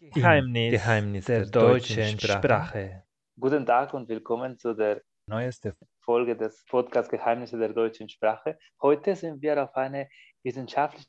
Geheimnis, 0.00 0.70
Geheimnis 0.70 1.24
der, 1.24 1.40
der 1.40 1.50
deutschen 1.50 2.20
Sprache. 2.20 2.38
Sprache. 2.38 3.02
Guten 3.36 3.66
Tag 3.66 3.92
und 3.94 4.08
willkommen 4.08 4.56
zu 4.56 4.72
der 4.72 5.02
neuesten 5.26 5.72
Folge 5.98 6.36
des 6.36 6.64
Podcasts 6.66 7.10
Geheimnisse 7.10 7.58
der 7.58 7.72
deutschen 7.72 8.08
Sprache. 8.08 8.56
Heute 8.80 9.16
sind 9.16 9.42
wir 9.42 9.60
auf 9.60 9.74
eine 9.74 10.08
wissenschaftliche 10.44 11.08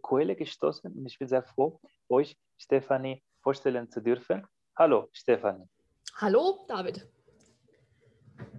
Quelle 0.00 0.36
gestoßen 0.36 0.92
und 0.92 1.04
ich 1.04 1.18
bin 1.18 1.26
sehr 1.26 1.42
froh, 1.42 1.80
euch 2.08 2.36
Stefanie 2.56 3.24
vorstellen 3.42 3.90
zu 3.90 4.00
dürfen. 4.00 4.46
Hallo 4.76 5.08
Stefanie. 5.12 5.68
Hallo 6.14 6.64
David. 6.68 7.08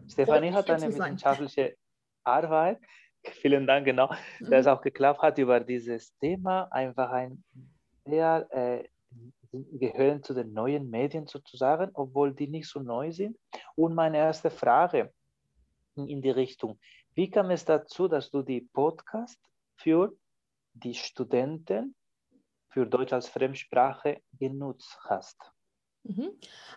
Stefanie 0.10 0.52
hat 0.52 0.70
eine 0.70 0.90
wissenschaftliche 0.90 1.78
Arbeit, 2.26 2.82
vielen 3.24 3.66
Dank, 3.66 3.86
genau, 3.86 4.12
mhm. 4.42 4.50
dass 4.50 4.60
es 4.60 4.68
auch 4.68 4.82
geklappt 4.82 5.22
hat, 5.22 5.38
über 5.38 5.62
dieses 5.62 6.14
Thema 6.18 6.68
einfach 6.70 7.12
ein 7.12 7.46
sehr 8.04 8.46
äh, 8.52 8.84
gehören 9.52 10.24
zu 10.24 10.34
den 10.34 10.54
neuen 10.54 10.90
Medien 10.90 11.28
sozusagen, 11.28 11.92
obwohl 11.94 12.34
die 12.34 12.48
nicht 12.48 12.70
so 12.70 12.80
neu 12.80 13.12
sind. 13.12 13.38
Und 13.76 13.96
meine 13.96 14.18
erste 14.18 14.50
Frage 14.50 15.14
in 15.96 16.22
die 16.22 16.30
Richtung, 16.30 16.80
wie 17.16 17.30
kam 17.30 17.50
es 17.50 17.66
dazu, 17.66 18.08
dass 18.08 18.30
du 18.30 18.44
die 18.44 18.62
Podcast 18.62 19.40
für 19.76 20.14
die 20.74 20.94
Studenten 20.94 21.96
für 22.70 22.86
Deutsch 22.86 23.14
als 23.14 23.28
Fremdsprache 23.28 24.22
genutzt 24.34 25.00
hast? 25.04 25.38
Mhm. 26.08 26.30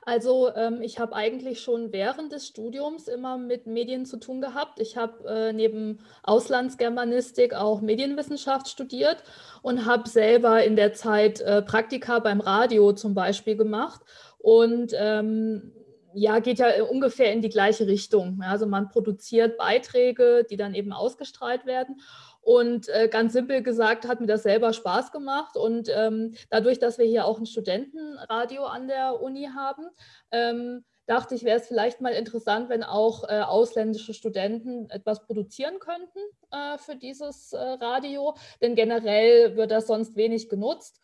Also 0.02 0.54
ähm, 0.54 0.80
ich 0.80 0.98
habe 0.98 1.14
eigentlich 1.14 1.60
schon 1.60 1.92
während 1.92 2.32
des 2.32 2.46
Studiums 2.46 3.06
immer 3.06 3.36
mit 3.36 3.66
Medien 3.66 4.06
zu 4.06 4.16
tun 4.16 4.40
gehabt. 4.40 4.80
Ich 4.80 4.96
habe 4.96 5.28
äh, 5.28 5.52
neben 5.52 5.98
Auslandsgermanistik 6.22 7.54
auch 7.54 7.80
Medienwissenschaft 7.80 8.68
studiert 8.68 9.22
und 9.62 9.84
habe 9.84 10.08
selber 10.08 10.64
in 10.64 10.76
der 10.76 10.94
Zeit 10.94 11.40
äh, 11.40 11.62
Praktika 11.62 12.18
beim 12.18 12.40
Radio 12.40 12.92
zum 12.92 13.14
Beispiel 13.14 13.56
gemacht. 13.56 14.00
Und 14.38 14.92
ähm, 14.96 15.72
ja, 16.14 16.38
geht 16.40 16.58
ja 16.58 16.82
ungefähr 16.82 17.32
in 17.32 17.42
die 17.42 17.50
gleiche 17.50 17.86
Richtung. 17.86 18.40
Also 18.42 18.66
man 18.66 18.88
produziert 18.88 19.56
Beiträge, 19.58 20.44
die 20.48 20.56
dann 20.56 20.74
eben 20.74 20.92
ausgestrahlt 20.92 21.66
werden. 21.66 22.00
Und 22.42 22.88
äh, 22.88 23.08
ganz 23.08 23.32
simpel 23.32 23.62
gesagt 23.62 24.08
hat 24.08 24.20
mir 24.20 24.26
das 24.26 24.42
selber 24.42 24.72
Spaß 24.72 25.12
gemacht. 25.12 25.56
Und 25.56 25.90
ähm, 25.94 26.34
dadurch, 26.48 26.78
dass 26.78 26.98
wir 26.98 27.06
hier 27.06 27.26
auch 27.26 27.38
ein 27.38 27.46
Studentenradio 27.46 28.64
an 28.64 28.88
der 28.88 29.20
Uni 29.20 29.48
haben, 29.54 29.88
ähm, 30.30 30.84
dachte 31.06 31.34
ich, 31.34 31.44
wäre 31.44 31.58
es 31.58 31.66
vielleicht 31.66 32.00
mal 32.00 32.12
interessant, 32.12 32.68
wenn 32.68 32.84
auch 32.84 33.24
äh, 33.28 33.40
ausländische 33.40 34.14
Studenten 34.14 34.88
etwas 34.90 35.26
produzieren 35.26 35.80
könnten 35.80 36.20
äh, 36.52 36.78
für 36.78 36.96
dieses 36.96 37.52
äh, 37.52 37.58
Radio. 37.58 38.34
Denn 38.62 38.74
generell 38.74 39.56
wird 39.56 39.70
das 39.72 39.86
sonst 39.88 40.16
wenig 40.16 40.48
genutzt. 40.48 41.00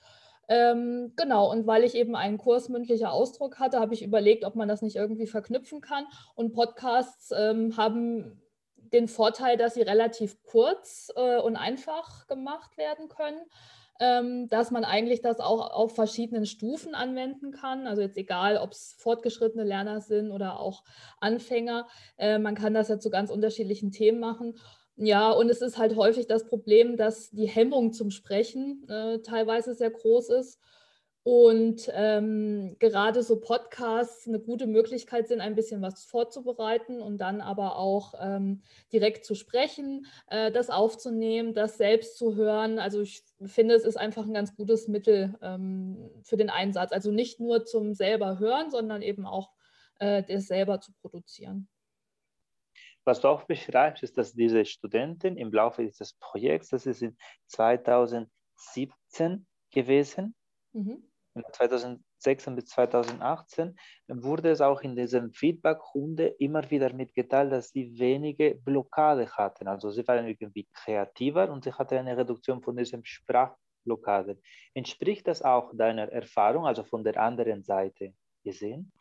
Ähm, 0.48 1.12
genau, 1.17 1.50
und 1.50 1.67
weil 1.67 1.83
ich 1.83 1.97
eben 1.97 2.15
einen 2.15 2.39
Kurs 2.39 2.69
mündlicher 2.69 3.12
Ausdruck 3.12 3.59
hatte, 3.59 3.81
habe 3.81 3.95
ich 3.95 4.05
überlegt, 4.05 4.45
ob 4.45 4.55
man 4.55 4.69
das 4.69 4.81
nicht 4.81 4.95
irgendwie 4.95 5.27
verknüpfen 5.27 5.81
kann. 5.81 6.06
Und 6.37 6.53
Podcasts 6.53 7.33
ähm, 7.37 7.77
haben 7.77 8.41
den 8.92 9.09
Vorteil, 9.09 9.56
dass 9.56 9.75
sie 9.75 9.83
relativ 9.83 10.42
kurz 10.42 11.12
äh, 11.17 11.39
und 11.39 11.56
einfach 11.56 12.27
gemacht 12.27 12.77
werden 12.77 13.09
können, 13.09 13.41
ähm, 14.01 14.48
dass 14.48 14.70
man 14.70 14.84
eigentlich 14.84 15.23
das 15.23 15.41
auch 15.41 15.70
auf 15.70 15.95
verschiedenen 15.95 16.47
Stufen 16.47 16.95
anwenden 16.95 17.53
kann. 17.53 17.87
Also 17.87 18.03
jetzt 18.03 18.17
egal, 18.17 18.59
ob 18.59 18.73
es 18.73 18.95
fortgeschrittene 18.98 19.65
Lerner 19.65 20.01
sind 20.01 20.31
oder 20.31 20.61
auch 20.61 20.84
Anfänger, 21.20 21.87
äh, 22.19 22.39
man 22.39 22.55
kann 22.55 22.75
das 22.75 22.89
ja 22.89 22.98
zu 22.98 23.11
ganz 23.11 23.31
unterschiedlichen 23.31 23.91
Themen 23.91 24.20
machen. 24.20 24.59
Ja, 24.97 25.31
und 25.31 25.50
es 25.50 25.61
ist 25.61 25.77
halt 25.77 25.95
häufig 25.97 26.27
das 26.27 26.47
Problem, 26.47 26.97
dass 26.97 27.31
die 27.31 27.47
Hemmung 27.47 27.93
zum 27.93 28.11
Sprechen 28.11 28.89
äh, 28.89 29.19
teilweise 29.21 29.75
sehr 29.75 29.91
groß 29.91 30.31
ist 30.31 30.59
und 31.27 31.91
ähm, 31.92 32.77
gerade 32.78 33.20
so 33.24 33.41
Podcasts 33.41 34.28
eine 34.28 34.38
gute 34.38 34.69
Möglichkeit 34.69 35.27
sind, 35.27 35.41
ein 35.41 35.56
bisschen 35.56 35.82
was 35.82 36.05
vorzubereiten 36.05 37.02
und 37.02 37.19
dann 37.19 37.41
aber 37.41 37.78
auch 37.78 38.14
ähm, 38.20 38.62
direkt 38.92 39.25
zu 39.25 39.34
sprechen, 39.34 40.06
äh, 40.28 40.53
das 40.53 40.70
aufzunehmen, 40.70 41.53
das 41.53 41.78
selbst 41.78 42.16
zu 42.16 42.36
hören. 42.36 42.78
Also 42.78 43.00
ich 43.00 43.25
finde, 43.44 43.75
es 43.75 43.84
ist 43.84 43.97
einfach 43.97 44.25
ein 44.25 44.34
ganz 44.34 44.54
gutes 44.54 44.86
Mittel 44.86 45.36
ähm, 45.42 46.12
für 46.22 46.36
den 46.36 46.48
Einsatz. 46.48 46.92
Also 46.92 47.10
nicht 47.10 47.41
nur 47.41 47.65
zum 47.65 47.92
selber 47.92 48.38
hören, 48.38 48.70
sondern 48.70 49.03
eben 49.03 49.26
auch 49.26 49.50
äh, 49.98 50.22
das 50.22 50.47
selber 50.47 50.81
zu 50.81 50.92
produzieren. 51.03 51.66
Was 53.03 53.20
du 53.20 53.26
auch 53.26 53.42
beschreibst, 53.42 54.04
ist, 54.04 54.16
dass 54.16 54.32
diese 54.32 54.65
Studenten 54.65 55.36
im 55.36 55.53
Laufe 55.53 55.82
dieses 55.82 56.12
Projekts, 56.12 56.69
das 56.69 56.86
ist 56.86 57.03
in 57.03 57.16
2017 57.48 59.44
gewesen, 59.72 60.36
mhm 60.72 61.03
2006 61.52 62.47
bis 62.54 62.66
2018 62.66 63.76
wurde 64.08 64.50
es 64.50 64.60
auch 64.60 64.80
in 64.82 64.97
diesem 64.97 65.32
Feedback-Runde 65.32 66.26
immer 66.38 66.70
wieder 66.70 66.92
mitgeteilt, 66.92 67.52
dass 67.52 67.70
sie 67.70 67.98
wenige 67.98 68.54
Blockade 68.54 69.30
hatten. 69.30 69.69
Also 69.69 69.91
sie 69.91 70.06
waren 70.06 70.26
irgendwie 70.26 70.69
kreativer 70.72 71.50
und 71.50 71.64
sie 71.64 71.72
hatten 71.72 71.98
eine 71.98 72.16
Reduktion 72.16 72.62
von 72.62 72.76
diesem 72.76 73.04
Sprachblockade. 73.04 74.38
Entspricht 74.74 75.26
das 75.28 75.42
auch 75.42 75.72
deiner 75.74 76.10
Erfahrung, 76.10 76.66
also 76.66 76.84
von 76.84 77.04
der 77.04 77.20
anderen 77.20 77.62
Seite 77.62 78.14
gesehen? 78.44 78.92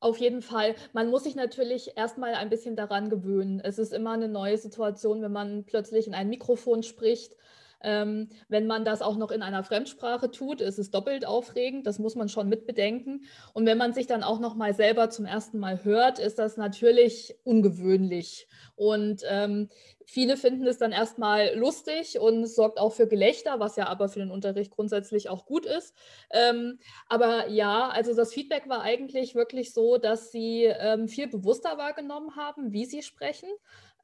Auf 0.00 0.18
jeden 0.18 0.42
Fall. 0.42 0.76
Man 0.92 1.10
muss 1.10 1.24
sich 1.24 1.34
natürlich 1.34 1.96
erstmal 1.96 2.34
ein 2.34 2.50
bisschen 2.50 2.76
daran 2.76 3.10
gewöhnen. 3.10 3.60
Es 3.60 3.78
ist 3.78 3.92
immer 3.92 4.12
eine 4.12 4.28
neue 4.28 4.56
Situation, 4.56 5.22
wenn 5.22 5.32
man 5.32 5.64
plötzlich 5.64 6.06
in 6.06 6.14
ein 6.14 6.28
Mikrofon 6.28 6.84
spricht 6.84 7.34
ähm, 7.80 8.28
wenn 8.48 8.66
man 8.66 8.84
das 8.84 9.02
auch 9.02 9.16
noch 9.16 9.30
in 9.30 9.42
einer 9.42 9.62
Fremdsprache 9.62 10.30
tut, 10.30 10.60
ist 10.60 10.78
es 10.78 10.90
doppelt 10.90 11.26
aufregend. 11.26 11.86
Das 11.86 11.98
muss 11.98 12.14
man 12.14 12.28
schon 12.28 12.48
mitbedenken. 12.48 13.24
Und 13.54 13.66
wenn 13.66 13.78
man 13.78 13.92
sich 13.92 14.06
dann 14.06 14.22
auch 14.22 14.40
noch 14.40 14.54
mal 14.54 14.74
selber 14.74 15.10
zum 15.10 15.24
ersten 15.24 15.58
Mal 15.58 15.84
hört, 15.84 16.18
ist 16.18 16.38
das 16.38 16.56
natürlich 16.56 17.36
ungewöhnlich. 17.44 18.48
Und 18.76 19.22
ähm, 19.28 19.68
viele 20.06 20.36
finden 20.36 20.66
es 20.66 20.78
dann 20.78 20.92
erstmal 20.92 21.54
lustig 21.54 22.18
und 22.18 22.42
es 22.42 22.54
sorgt 22.54 22.78
auch 22.78 22.92
für 22.92 23.06
Gelächter, 23.06 23.60
was 23.60 23.76
ja 23.76 23.88
aber 23.88 24.08
für 24.08 24.20
den 24.20 24.30
Unterricht 24.30 24.70
grundsätzlich 24.70 25.28
auch 25.28 25.46
gut 25.46 25.66
ist. 25.66 25.94
Ähm, 26.30 26.78
aber 27.08 27.48
ja, 27.48 27.88
also 27.88 28.14
das 28.14 28.32
Feedback 28.32 28.68
war 28.68 28.82
eigentlich 28.82 29.34
wirklich 29.34 29.72
so, 29.72 29.98
dass 29.98 30.32
sie 30.32 30.64
ähm, 30.64 31.08
viel 31.08 31.28
bewusster 31.28 31.76
wahrgenommen 31.76 32.36
haben, 32.36 32.72
wie 32.72 32.86
sie 32.86 33.02
sprechen 33.02 33.50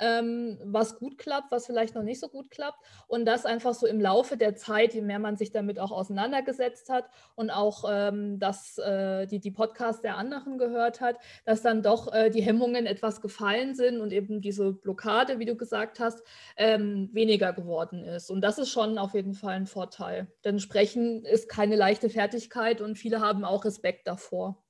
ähm, 0.00 0.58
was 0.64 0.98
gut 0.98 1.18
klappt, 1.18 1.50
was 1.50 1.66
vielleicht 1.66 1.94
noch 1.94 2.02
nicht 2.02 2.20
so 2.20 2.28
gut 2.28 2.50
klappt. 2.50 2.78
Und 3.06 3.24
das 3.24 3.46
einfach 3.46 3.74
so 3.74 3.86
im 3.86 4.00
Laufe 4.00 4.36
der 4.36 4.56
Zeit, 4.56 4.94
je 4.94 5.02
mehr 5.02 5.18
man 5.18 5.36
sich 5.36 5.52
damit 5.52 5.78
auch 5.78 5.92
auseinandergesetzt 5.92 6.88
hat 6.88 7.04
und 7.34 7.50
auch 7.50 7.84
ähm, 7.90 8.38
das, 8.38 8.78
äh, 8.78 9.26
die, 9.26 9.40
die 9.40 9.50
Podcasts 9.50 10.02
der 10.02 10.16
anderen 10.16 10.58
gehört 10.58 11.00
hat, 11.00 11.16
dass 11.44 11.62
dann 11.62 11.82
doch 11.82 12.12
äh, 12.12 12.30
die 12.30 12.42
Hemmungen 12.42 12.86
etwas 12.86 13.20
gefallen 13.20 13.74
sind 13.74 14.00
und 14.00 14.12
eben 14.12 14.40
diese 14.40 14.72
Blockade, 14.72 15.38
wie 15.38 15.44
du 15.44 15.56
gesagt 15.56 16.00
hast, 16.00 16.22
ähm, 16.56 17.10
weniger 17.12 17.52
geworden 17.52 18.04
ist. 18.04 18.30
Und 18.30 18.40
das 18.40 18.58
ist 18.58 18.70
schon 18.70 18.98
auf 18.98 19.14
jeden 19.14 19.34
Fall 19.34 19.54
ein 19.54 19.66
Vorteil. 19.66 20.28
Denn 20.44 20.58
Sprechen 20.58 21.24
ist 21.24 21.48
keine 21.48 21.76
leichte 21.76 22.10
Fertigkeit 22.10 22.80
und 22.80 22.96
viele 22.96 23.20
haben 23.20 23.44
auch 23.44 23.64
Respekt 23.64 24.06
davor. 24.06 24.64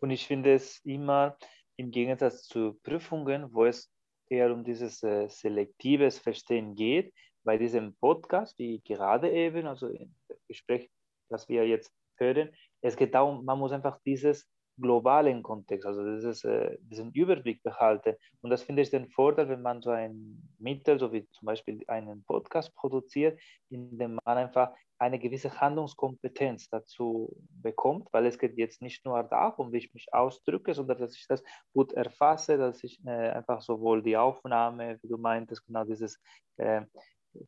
Und 0.00 0.10
ich 0.10 0.26
finde 0.26 0.52
es 0.52 0.80
immer 0.84 1.38
im 1.76 1.90
Gegensatz 1.90 2.44
zu 2.44 2.78
Prüfungen, 2.82 3.52
wo 3.52 3.64
es 3.64 3.90
eher 4.28 4.52
um 4.52 4.64
dieses 4.64 5.02
äh, 5.02 5.28
selektives 5.28 6.18
Verstehen 6.18 6.74
geht, 6.74 7.12
bei 7.44 7.58
diesem 7.58 7.94
Podcast, 7.96 8.58
wie 8.58 8.80
gerade 8.80 9.30
eben, 9.30 9.66
also 9.66 9.88
im 9.88 10.14
Gespräch, 10.48 10.90
das 11.28 11.48
wir 11.48 11.66
jetzt 11.66 11.92
hören, 12.16 12.50
es 12.80 12.96
geht 12.96 13.14
darum, 13.14 13.44
man 13.44 13.58
muss 13.58 13.72
einfach 13.72 13.98
dieses 14.04 14.48
globalen 14.76 15.42
Kontext, 15.42 15.86
also 15.86 16.04
dieses, 16.16 16.44
äh, 16.44 16.76
diesen 16.80 17.12
Überblick 17.12 17.62
behalten. 17.62 18.16
Und 18.40 18.50
das 18.50 18.62
finde 18.62 18.82
ich 18.82 18.90
den 18.90 19.08
Vorteil, 19.08 19.48
wenn 19.48 19.62
man 19.62 19.82
so 19.82 19.90
ein 19.90 20.42
Mittel, 20.58 20.98
so 20.98 21.12
wie 21.12 21.28
zum 21.30 21.46
Beispiel 21.46 21.84
einen 21.86 22.24
Podcast 22.24 22.74
produziert, 22.74 23.40
in 23.70 23.96
dem 23.98 24.18
man 24.24 24.38
einfach 24.38 24.72
eine 25.04 25.18
gewisse 25.18 25.60
Handlungskompetenz 25.60 26.68
dazu 26.70 27.36
bekommt, 27.62 28.08
weil 28.12 28.26
es 28.26 28.38
geht 28.38 28.56
jetzt 28.56 28.80
nicht 28.80 29.04
nur 29.04 29.22
darum, 29.22 29.72
wie 29.72 29.78
ich 29.78 29.92
mich 29.92 30.12
ausdrücke, 30.12 30.74
sondern 30.74 30.98
dass 30.98 31.14
ich 31.14 31.26
das 31.28 31.42
gut 31.72 31.92
erfasse, 31.92 32.56
dass 32.56 32.82
ich 32.82 33.04
äh, 33.04 33.30
einfach 33.30 33.60
sowohl 33.60 34.02
die 34.02 34.16
Aufnahme, 34.16 34.98
wie 35.02 35.08
du 35.08 35.18
meintest, 35.18 35.66
genau 35.66 35.84
dieses 35.84 36.18
äh, 36.56 36.82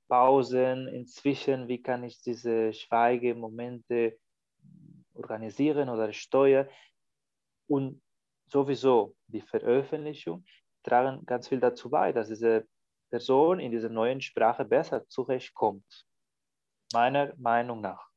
Pausen 0.08 0.88
inzwischen, 0.88 1.68
wie 1.68 1.80
kann 1.80 2.04
ich 2.04 2.20
diese 2.20 2.72
Schweigemomente 2.72 4.18
organisieren 5.14 5.88
oder 5.88 6.12
steuern, 6.12 6.68
und 7.68 8.00
sowieso 8.48 9.16
die 9.26 9.40
Veröffentlichung 9.40 10.44
tragen 10.84 11.24
ganz 11.26 11.48
viel 11.48 11.58
dazu 11.58 11.90
bei, 11.90 12.12
dass 12.12 12.28
diese 12.28 12.66
Person 13.10 13.58
in 13.60 13.72
dieser 13.72 13.88
neuen 13.88 14.20
Sprache 14.20 14.64
besser 14.64 15.08
zurechtkommt. 15.08 16.06
Meiner 16.92 17.32
Meinung 17.36 17.80
nach. 17.80 18.08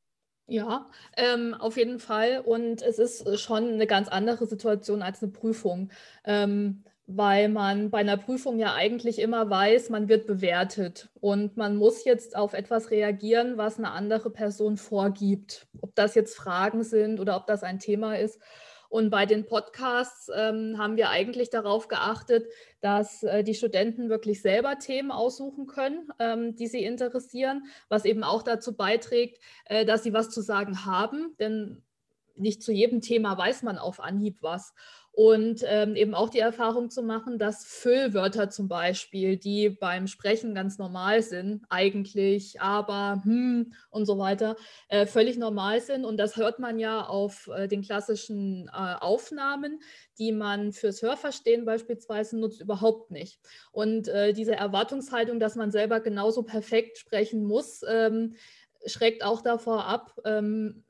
Ja, 0.48 0.88
ähm, 1.16 1.54
auf 1.54 1.78
jeden 1.78 2.00
Fall. 2.00 2.42
Und 2.44 2.82
es 2.82 2.98
ist 2.98 3.40
schon 3.40 3.68
eine 3.74 3.88
ganz 3.88 4.08
andere 4.08 4.48
Situation 4.48 5.02
als 5.04 5.22
eine 5.22 5.32
Prüfung. 5.32 5.92
Ähm, 6.24 6.84
weil 7.12 7.50
man 7.50 7.90
bei 7.90 7.98
einer 7.98 8.18
Prüfung 8.18 8.60
ja 8.60 8.76
eigentlich 8.76 9.18
immer 9.18 9.50
weiß, 9.50 9.90
man 9.90 10.10
wird 10.10 10.28
bewertet 10.28 11.10
und 11.20 11.58
man 11.58 11.76
muss 11.76 12.06
jetzt 12.06 12.36
auf 12.36 12.54
etwas 12.54 12.92
reagieren, 12.92 13.58
was 13.58 13.80
eine 13.80 13.92
andere 13.92 14.30
Person 14.30 14.78
vorgibt. 14.78 15.68
Ob 15.82 15.96
das 15.96 16.14
jetzt 16.14 16.38
Fragen 16.38 16.84
sind 16.84 17.20
oder 17.20 17.36
ob 17.36 17.48
das 17.48 17.64
ein 17.64 17.80
Thema 17.80 18.16
ist. 18.16 18.40
Und 18.90 19.12
bei 19.12 19.28
den 19.28 19.46
Podcasts 19.46 20.30
ähm, 20.36 20.78
haben 20.80 20.98
wir 20.98 21.10
eigentlich 21.10 21.52
darauf 21.52 21.88
geachtet, 21.88 22.48
dass 22.82 23.24
äh, 23.24 23.44
die 23.44 23.54
Studenten 23.54 24.10
wirklich 24.10 24.42
selber 24.42 24.80
Themen 24.80 25.12
aussuchen 25.12 25.68
können, 25.68 26.10
ähm, 26.18 26.56
die 26.56 26.68
sie 26.68 26.84
interessieren, 26.84 27.64
was 27.88 28.06
eben 28.06 28.24
auch 28.24 28.42
dazu 28.42 28.76
beiträgt, 28.76 29.40
äh, 29.66 29.86
dass 29.86 30.04
sie 30.04 30.14
was 30.14 30.32
zu 30.32 30.42
sagen 30.42 30.86
haben. 30.86 31.36
Denn 31.40 31.84
nicht 32.36 32.64
zu 32.64 32.72
jedem 32.72 33.02
Thema 33.02 33.38
weiß 33.38 33.62
man 33.64 33.78
auf 33.78 34.00
Anhieb 34.00 34.38
was 34.42 34.74
und 35.12 35.64
ähm, 35.68 35.96
eben 35.96 36.14
auch 36.14 36.30
die 36.30 36.40
Erfahrung 36.40 36.90
zu 36.90 37.04
machen, 37.04 37.40
dass 37.40 37.66
Füllwörter 37.66 38.50
zum 38.50 38.68
Beispiel, 38.68 39.38
die 39.38 39.70
beim 39.70 40.08
Sprechen 40.08 40.56
ganz 40.56 40.78
normal 40.78 41.22
sind, 41.22 41.66
eigentlich, 41.70 42.62
aber, 42.62 43.22
hm 43.24 43.74
und 43.90 44.06
so 44.06 44.18
weiter, 44.18 44.56
äh, 44.88 45.06
völlig 45.06 45.38
normal 45.38 45.82
sind. 45.82 46.06
Und 46.06 46.18
das 46.18 46.38
hört 46.38 46.60
man 46.60 46.80
ja 46.80 47.06
auf 47.06 47.50
äh, 47.54 47.68
den 47.68 47.82
klassischen 47.82 48.68
äh, 48.68 48.72
Aufnahmen, 48.72 49.80
die 50.18 50.32
man 50.32 50.72
fürs 50.72 51.02
Hörverstehen 51.02 51.66
beispielsweise 51.66 52.38
nutzt, 52.38 52.62
überhaupt 52.62 53.12
nicht. 53.12 53.40
Und 53.72 54.08
äh, 54.08 54.34
diese 54.34 54.56
Erwartungshaltung, 54.56 55.40
dass 55.40 55.56
man 55.56 55.72
selber 55.72 56.00
genauso 56.00 56.44
perfekt 56.44 56.98
sprechen 56.98 57.44
muss, 57.44 57.82
ähm, 57.88 58.36
schreckt 58.86 59.24
auch 59.24 59.42
davor 59.42 59.86
ab, 59.86 60.16
ähm, 60.26 60.84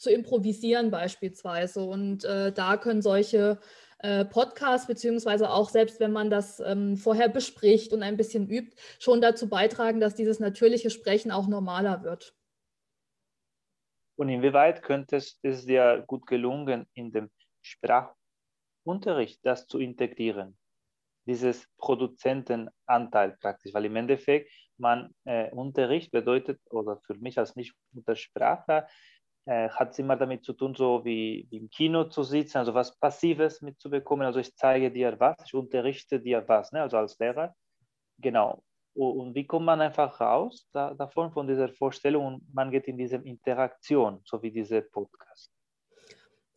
zu 0.00 0.10
improvisieren 0.10 0.90
beispielsweise. 0.90 1.82
Und 1.82 2.24
äh, 2.24 2.52
da 2.52 2.78
können 2.78 3.02
solche 3.02 3.60
äh, 3.98 4.24
Podcasts, 4.24 4.86
beziehungsweise 4.86 5.50
auch 5.50 5.68
selbst 5.68 6.00
wenn 6.00 6.12
man 6.12 6.30
das 6.30 6.58
ähm, 6.60 6.96
vorher 6.96 7.28
bespricht 7.28 7.92
und 7.92 8.02
ein 8.02 8.16
bisschen 8.16 8.48
übt, 8.48 8.74
schon 8.98 9.20
dazu 9.20 9.48
beitragen, 9.48 10.00
dass 10.00 10.14
dieses 10.14 10.40
natürliche 10.40 10.88
Sprechen 10.88 11.30
auch 11.30 11.46
normaler 11.46 12.02
wird. 12.02 12.34
Und 14.16 14.30
inwieweit 14.30 14.82
könnte 14.82 15.16
es, 15.16 15.38
dir 15.66 16.02
gut 16.06 16.26
gelungen, 16.26 16.86
in 16.94 17.12
dem 17.12 17.30
Sprachunterricht 17.60 19.40
das 19.42 19.66
zu 19.66 19.78
integrieren? 19.78 20.56
Dieses 21.26 21.68
Produzentenanteil 21.76 23.36
praktisch, 23.38 23.74
weil 23.74 23.84
im 23.84 23.96
Endeffekt 23.96 24.50
man 24.78 25.14
äh, 25.24 25.50
Unterricht 25.50 26.10
bedeutet, 26.10 26.58
oder 26.70 26.98
für 27.06 27.14
mich 27.14 27.38
als 27.38 27.54
Nicht-Muttersprachler, 27.54 28.88
äh, 29.50 29.68
hat 29.68 29.90
es 29.90 29.98
immer 29.98 30.16
damit 30.16 30.44
zu 30.44 30.52
tun, 30.52 30.76
so 30.76 31.04
wie, 31.04 31.48
wie, 31.50 31.56
im 31.56 31.70
Kino 31.70 32.04
zu 32.04 32.22
sitzen, 32.22 32.58
also 32.58 32.72
was 32.72 32.96
Passives 32.96 33.60
mitzubekommen. 33.62 34.24
Also 34.24 34.38
ich 34.38 34.54
zeige 34.54 34.92
dir 34.92 35.18
was, 35.18 35.34
ich 35.44 35.54
unterrichte 35.54 36.20
dir 36.20 36.44
was, 36.46 36.70
ne? 36.70 36.82
also 36.82 36.98
als 36.98 37.18
Lehrer. 37.18 37.52
Genau. 38.18 38.62
Und 38.94 39.34
wie 39.34 39.46
kommt 39.46 39.66
man 39.66 39.80
einfach 39.80 40.20
raus 40.20 40.68
da, 40.72 40.94
davon, 40.94 41.32
von 41.32 41.48
dieser 41.48 41.68
Vorstellung 41.68 42.26
und 42.26 42.54
man 42.54 42.70
geht 42.70 42.86
in 42.86 42.96
diese 42.96 43.16
Interaktion, 43.16 44.20
so 44.24 44.40
wie 44.40 44.52
diese 44.52 44.82
Podcast? 44.82 45.50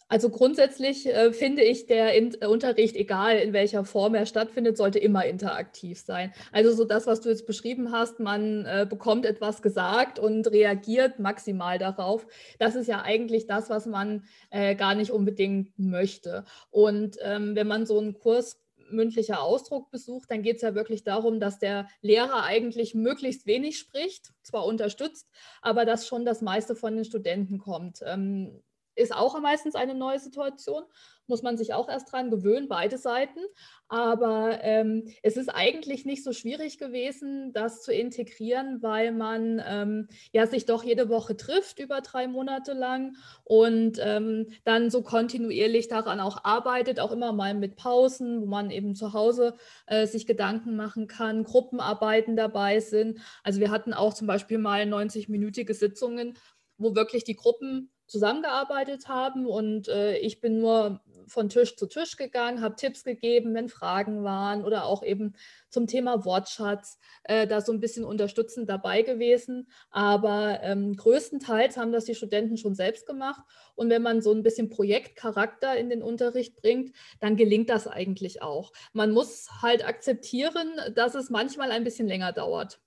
Also 0.08 0.30
grundsätzlich 0.30 1.08
äh, 1.08 1.34
finde 1.34 1.64
ich, 1.64 1.86
der 1.86 2.14
in 2.14 2.36
äh, 2.42 2.46
Unterricht, 2.46 2.96
egal 2.96 3.38
in 3.38 3.54
welcher 3.54 3.86
Form 3.86 4.16
er 4.16 4.26
stattfindet, 4.26 4.78
sollte 4.78 5.00
immer 5.00 5.26
interaktiv 5.26 6.00
sein. 6.00 6.34
Also 6.52 6.74
so 6.74 6.86
das, 6.86 7.08
was 7.08 7.22
du 7.22 7.30
jetzt 7.30 7.48
beschrieben 7.48 7.92
hast, 7.92 8.20
man 8.20 8.66
äh, 8.66 8.86
bekommt 8.88 9.26
etwas 9.26 9.62
gesagt 9.62 10.20
und 10.20 10.48
reagiert 10.52 11.20
maximal 11.20 11.78
darauf. 11.78 12.28
Das 12.60 12.76
ist 12.76 12.88
ja 12.88 13.02
eigentlich 13.02 13.48
das, 13.48 13.70
was 13.70 13.86
man 13.86 14.24
äh, 14.50 14.76
gar 14.76 14.96
nicht 14.96 15.12
unbedingt 15.12 15.78
möchte. 15.78 16.46
Und 16.70 17.18
ähm, 17.22 17.56
wenn 17.56 17.68
man 17.68 17.86
so 17.86 18.00
einen 18.00 18.14
Kurs 18.14 18.60
mündlicher 18.90 19.42
Ausdruck 19.42 19.92
besucht, 19.92 20.30
dann 20.32 20.42
geht 20.42 20.58
es 20.58 20.62
ja 20.62 20.76
wirklich 20.76 21.04
darum, 21.04 21.40
dass 21.40 21.60
der 21.60 21.88
Lehrer 22.02 22.44
eigentlich 22.44 22.94
möglichst 22.94 23.46
wenig 23.46 23.78
spricht, 23.78 24.34
zwar 24.44 24.66
unterstützt, 24.66 25.30
aber 25.62 25.86
dass 25.86 26.08
schon 26.08 26.26
das 26.26 26.42
meiste 26.42 26.76
von 26.76 26.96
den 26.96 27.06
Studenten 27.06 27.58
kommt. 27.58 28.02
Ähm, 28.06 28.62
ist 28.96 29.14
auch 29.14 29.40
meistens 29.40 29.76
eine 29.76 29.96
neue 29.96 30.20
Situation, 30.20 30.84
muss 31.28 31.42
man 31.42 31.58
sich 31.58 31.74
auch 31.74 31.90
erst 31.90 32.12
dran 32.12 32.30
gewöhnen, 32.30 32.68
beide 32.68 32.98
Seiten. 32.98 33.40
Aber 33.88 34.60
ähm, 34.62 35.06
es 35.22 35.38
ist 35.38 35.50
eigentlich 35.50 36.06
nicht 36.06 36.24
so 36.24 36.34
schwierig 36.34 36.78
gewesen, 36.78 37.54
das 37.54 37.82
zu 37.82 37.94
integrieren, 37.94 38.82
weil 38.82 39.12
man 39.12 39.62
ähm, 39.66 40.08
ja 40.32 40.48
sich 40.48 40.66
doch 40.66 40.84
jede 40.84 41.10
Woche 41.10 41.38
trifft 41.38 41.80
über 41.80 42.02
drei 42.02 42.28
Monate 42.28 42.74
lang 42.74 43.16
und 43.44 44.00
ähm, 44.02 44.48
dann 44.66 44.90
so 44.90 45.02
kontinuierlich 45.04 45.88
daran 45.88 46.20
auch 46.20 46.44
arbeitet, 46.44 47.00
auch 47.00 47.12
immer 47.12 47.34
mal 47.34 47.54
mit 47.54 47.76
Pausen, 47.76 48.42
wo 48.42 48.46
man 48.46 48.72
eben 48.72 48.96
zu 48.96 49.14
Hause 49.14 49.56
äh, 49.86 50.08
sich 50.08 50.26
Gedanken 50.26 50.76
machen 50.76 51.08
kann, 51.08 51.44
Gruppenarbeiten 51.44 52.36
dabei 52.36 52.80
sind. 52.80 53.20
Also 53.44 53.60
wir 53.60 53.72
hatten 53.72 53.94
auch 53.94 54.14
zum 54.14 54.28
Beispiel 54.28 54.58
mal 54.58 54.82
90-minütige 54.82 55.74
Sitzungen, 55.74 56.34
wo 56.78 56.96
wirklich 56.96 57.24
die 57.24 57.36
Gruppen 57.36 57.93
zusammengearbeitet 58.14 59.08
haben 59.08 59.48
und 59.48 59.88
äh, 59.88 60.18
ich 60.18 60.40
bin 60.40 60.60
nur 60.60 61.02
von 61.26 61.50
Tisch 61.50 61.76
zu 61.76 61.88
Tisch 61.88 62.16
gegangen, 62.16 62.62
habe 62.62 62.76
Tipps 62.76 63.04
gegeben, 63.04 63.56
wenn 63.56 63.70
Fragen 63.70 64.24
waren 64.24 64.64
oder 64.64 64.86
auch 64.86 65.02
eben 65.02 65.34
zum 65.72 65.88
Thema 65.88 66.24
Wortschatz, 66.24 67.00
äh, 67.24 67.48
da 67.48 67.60
so 67.60 67.72
ein 67.72 67.80
bisschen 67.80 68.06
unterstützend 68.06 68.70
dabei 68.70 69.02
gewesen. 69.02 69.68
Aber 69.90 70.60
ähm, 70.62 70.96
größtenteils 70.96 71.76
haben 71.76 71.92
das 71.92 72.06
die 72.06 72.14
Studenten 72.14 72.58
schon 72.58 72.76
selbst 72.76 73.08
gemacht. 73.08 73.42
Und 73.74 73.90
wenn 73.90 74.04
man 74.04 74.22
so 74.22 74.32
ein 74.32 74.44
bisschen 74.44 74.70
Projektcharakter 74.70 75.76
in 75.76 75.90
den 75.90 76.04
Unterricht 76.04 76.56
bringt, 76.56 76.96
dann 77.20 77.36
gelingt 77.36 77.72
das 77.72 77.88
eigentlich 77.88 78.44
auch. 78.44 78.74
Man 78.92 79.10
muss 79.10 79.48
halt 79.64 79.88
akzeptieren, 79.88 80.70
dass 80.94 81.16
es 81.16 81.32
manchmal 81.32 81.72
ein 81.72 81.84
bisschen 81.84 82.08
länger 82.08 82.32
dauert. 82.32 82.80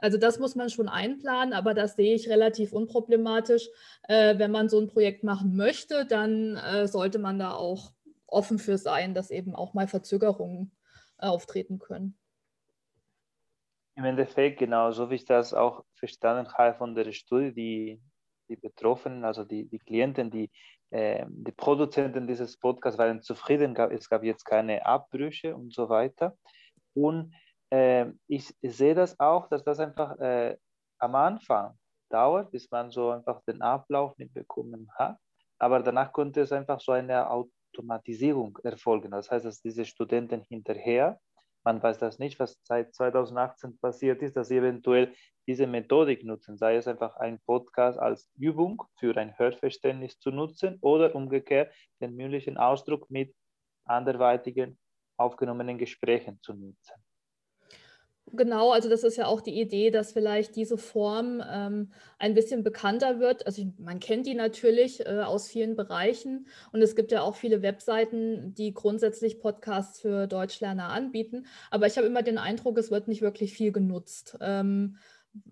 Also 0.00 0.16
das 0.16 0.38
muss 0.38 0.54
man 0.54 0.70
schon 0.70 0.88
einplanen, 0.88 1.52
aber 1.52 1.74
das 1.74 1.94
sehe 1.94 2.14
ich 2.14 2.28
relativ 2.28 2.72
unproblematisch. 2.72 3.68
Äh, 4.08 4.38
wenn 4.38 4.50
man 4.50 4.68
so 4.68 4.80
ein 4.80 4.88
Projekt 4.88 5.24
machen 5.24 5.56
möchte, 5.56 6.06
dann 6.06 6.56
äh, 6.56 6.88
sollte 6.88 7.18
man 7.18 7.38
da 7.38 7.52
auch 7.52 7.92
offen 8.26 8.58
für 8.58 8.78
sein, 8.78 9.14
dass 9.14 9.30
eben 9.30 9.54
auch 9.54 9.74
mal 9.74 9.88
Verzögerungen 9.88 10.72
äh, 11.18 11.26
auftreten 11.26 11.78
können. 11.78 12.16
Im 13.96 14.04
Endeffekt, 14.04 14.58
genau, 14.58 14.92
so 14.92 15.10
wie 15.10 15.16
ich 15.16 15.26
das 15.26 15.52
auch 15.52 15.84
verstanden 15.94 16.50
habe 16.54 16.78
von 16.78 16.94
der 16.94 17.12
Studie, 17.12 17.52
die, 17.52 18.00
die 18.48 18.56
Betroffenen, 18.56 19.24
also 19.24 19.44
die, 19.44 19.68
die 19.68 19.78
Klienten, 19.78 20.30
die, 20.30 20.50
äh, 20.90 21.26
die 21.28 21.52
Produzenten 21.52 22.26
dieses 22.26 22.56
Podcasts 22.56 22.98
waren 22.98 23.20
zufrieden, 23.20 23.76
es 23.76 24.08
gab 24.08 24.24
jetzt 24.24 24.44
keine 24.44 24.86
Abbrüche 24.86 25.54
und 25.54 25.74
so 25.74 25.90
weiter. 25.90 26.38
Und 26.94 27.34
äh, 27.70 28.06
ich 28.26 28.54
sehe 28.62 28.94
das 28.94 29.18
auch, 29.18 29.48
dass 29.48 29.64
das 29.64 29.80
einfach 29.80 30.18
äh, 30.18 30.56
am 30.98 31.14
Anfang 31.14 31.78
dauert, 32.10 32.50
bis 32.50 32.70
man 32.70 32.90
so 32.90 33.10
einfach 33.10 33.42
den 33.44 33.62
Ablauf 33.62 34.16
mitbekommen 34.18 34.90
hat. 34.96 35.16
Aber 35.58 35.80
danach 35.80 36.12
konnte 36.12 36.40
es 36.40 36.52
einfach 36.52 36.80
so 36.80 36.92
eine 36.92 37.30
Automatisierung 37.30 38.58
erfolgen. 38.62 39.10
Das 39.12 39.30
heißt, 39.30 39.44
dass 39.44 39.60
diese 39.60 39.84
Studenten 39.84 40.42
hinterher, 40.48 41.20
man 41.64 41.82
weiß 41.82 41.98
das 41.98 42.18
nicht, 42.18 42.40
was 42.40 42.58
seit 42.62 42.94
2018 42.94 43.78
passiert 43.78 44.22
ist, 44.22 44.36
dass 44.36 44.48
sie 44.48 44.56
eventuell 44.56 45.14
diese 45.46 45.66
Methodik 45.66 46.24
nutzen, 46.24 46.56
sei 46.56 46.76
es 46.76 46.88
einfach 46.88 47.16
ein 47.16 47.38
Podcast 47.40 47.98
als 47.98 48.30
Übung 48.38 48.82
für 48.98 49.16
ein 49.16 49.36
Hörverständnis 49.38 50.18
zu 50.18 50.30
nutzen 50.30 50.78
oder 50.80 51.14
umgekehrt 51.14 51.74
den 52.00 52.16
mündlichen 52.16 52.56
Ausdruck 52.56 53.10
mit 53.10 53.34
anderweitigen 53.84 54.78
aufgenommenen 55.18 55.76
Gesprächen 55.76 56.40
zu 56.42 56.54
nutzen. 56.54 56.94
Genau, 58.32 58.70
also 58.70 58.88
das 58.88 59.02
ist 59.02 59.16
ja 59.16 59.26
auch 59.26 59.40
die 59.40 59.60
Idee, 59.60 59.90
dass 59.90 60.12
vielleicht 60.12 60.54
diese 60.54 60.78
Form 60.78 61.42
ähm, 61.50 61.90
ein 62.18 62.34
bisschen 62.34 62.62
bekannter 62.62 63.18
wird. 63.18 63.44
Also 63.44 63.62
ich, 63.62 63.68
man 63.78 63.98
kennt 63.98 64.24
die 64.26 64.34
natürlich 64.34 65.04
äh, 65.04 65.20
aus 65.22 65.48
vielen 65.48 65.74
Bereichen 65.74 66.46
und 66.72 66.80
es 66.80 66.94
gibt 66.94 67.10
ja 67.10 67.22
auch 67.22 67.34
viele 67.34 67.60
Webseiten, 67.62 68.54
die 68.54 68.72
grundsätzlich 68.72 69.40
Podcasts 69.40 70.00
für 70.00 70.28
Deutschlerner 70.28 70.90
anbieten. 70.90 71.46
Aber 71.72 71.88
ich 71.88 71.96
habe 71.96 72.06
immer 72.06 72.22
den 72.22 72.38
Eindruck, 72.38 72.78
es 72.78 72.92
wird 72.92 73.08
nicht 73.08 73.20
wirklich 73.22 73.52
viel 73.52 73.72
genutzt. 73.72 74.36
Ähm, 74.40 74.96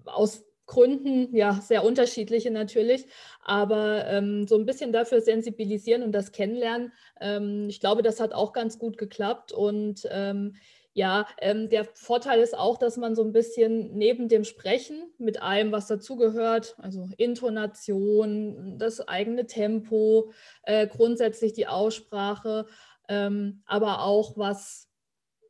aus 0.04 0.44
Gründen, 0.66 1.34
ja, 1.34 1.54
sehr 1.62 1.82
unterschiedliche 1.82 2.50
natürlich, 2.50 3.06
aber 3.42 4.06
ähm, 4.06 4.46
so 4.46 4.56
ein 4.58 4.66
bisschen 4.66 4.92
dafür 4.92 5.22
sensibilisieren 5.22 6.02
und 6.02 6.12
das 6.12 6.30
kennenlernen. 6.30 6.92
Ähm, 7.20 7.66
ich 7.70 7.80
glaube, 7.80 8.02
das 8.02 8.20
hat 8.20 8.34
auch 8.34 8.52
ganz 8.52 8.78
gut 8.78 8.98
geklappt 8.98 9.50
und 9.50 10.06
ähm, 10.10 10.54
ja, 10.98 11.28
ähm, 11.40 11.68
der 11.68 11.84
Vorteil 11.84 12.40
ist 12.40 12.58
auch, 12.58 12.76
dass 12.76 12.96
man 12.96 13.14
so 13.14 13.22
ein 13.22 13.32
bisschen 13.32 13.96
neben 13.96 14.28
dem 14.28 14.42
Sprechen 14.42 15.12
mit 15.16 15.40
allem, 15.40 15.70
was 15.70 15.86
dazugehört, 15.86 16.74
also 16.78 17.08
Intonation, 17.16 18.78
das 18.80 19.06
eigene 19.06 19.46
Tempo, 19.46 20.32
äh, 20.64 20.88
grundsätzlich 20.88 21.52
die 21.52 21.68
Aussprache, 21.68 22.66
ähm, 23.08 23.62
aber 23.64 24.02
auch 24.02 24.36
was 24.36 24.88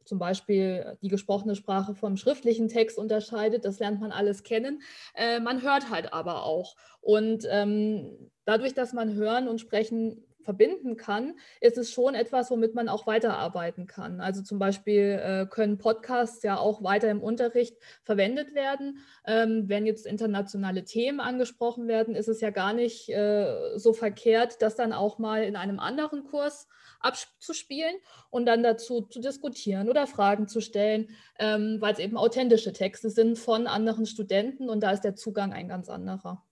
zum 0.05 0.19
Beispiel 0.19 0.99
die 1.01 1.09
gesprochene 1.09 1.57
Sprache 1.57 1.95
vom 1.95 2.19
schriftlichen 2.19 2.69
Text 2.69 2.99
unterscheidet, 2.99 3.65
das 3.65 3.79
lernt 3.79 4.01
man 4.01 4.13
alles 4.13 4.43
kennen. 4.43 4.83
Äh, 5.15 5.41
man 5.41 5.63
hört 5.63 5.89
halt 5.89 6.13
aber 6.13 6.45
auch. 6.45 6.77
Und 7.01 7.47
ähm, 7.51 8.31
dadurch, 8.45 8.75
dass 8.75 8.93
man 8.93 9.15
hören 9.15 9.49
und 9.49 9.63
sprechen 9.63 10.28
verbinden 10.49 10.97
kann, 10.97 11.35
ist 11.61 11.77
es 11.77 11.93
schon 11.93 12.15
etwas, 12.15 12.51
womit 12.51 12.75
man 12.75 12.89
auch 12.89 13.07
weiterarbeiten 13.07 13.87
kann. 13.87 14.23
Also 14.23 14.41
zum 14.41 14.59
Beispiel 14.59 15.21
äh, 15.23 15.47
können 15.47 15.77
Podcasts 15.77 16.43
ja 16.43 16.57
auch 16.57 16.83
weiter 16.83 17.11
im 17.11 17.21
Unterricht 17.21 17.77
verwendet 18.03 18.55
werden. 18.55 19.01
Ähm, 19.27 19.69
wenn 19.69 19.85
jetzt 19.85 20.07
internationale 20.07 20.85
Themen 20.85 21.21
angesprochen 21.21 21.87
werden, 21.87 22.15
ist 22.15 22.29
es 22.29 22.41
ja 22.41 22.49
gar 22.49 22.73
nicht 22.73 23.11
äh, 23.11 23.77
so 23.77 23.93
verkehrt, 23.93 24.63
das 24.63 24.75
dann 24.75 24.95
auch 24.95 25.19
mal 25.19 25.45
in 25.45 25.55
einem 25.55 25.81
anderen 25.81 26.25
Kurs 26.25 26.67
abzuspielen 27.01 27.97
und 28.31 28.47
dann 28.47 28.63
dazu 28.63 29.03
zu 29.03 29.21
diskutieren 29.21 29.91
oder 29.91 30.07
Fragen 30.07 30.49
zu 30.49 30.63
stellen, 30.63 31.11
ähm, 31.39 31.77
weil 31.81 31.93
es 31.93 31.99
eben 31.99 32.17
authentische 32.17 32.73
Texte 32.73 33.11
sind 33.11 33.39
von 33.39 33.67
anderen 33.67 34.07
Studenten 34.07 34.71
und 34.71 34.83
da 34.83 34.93
ist 34.93 35.03
der 35.03 35.15
Zugang 35.15 35.53
ein 35.53 35.69
ganz 35.69 35.91
anderer. 35.91 36.43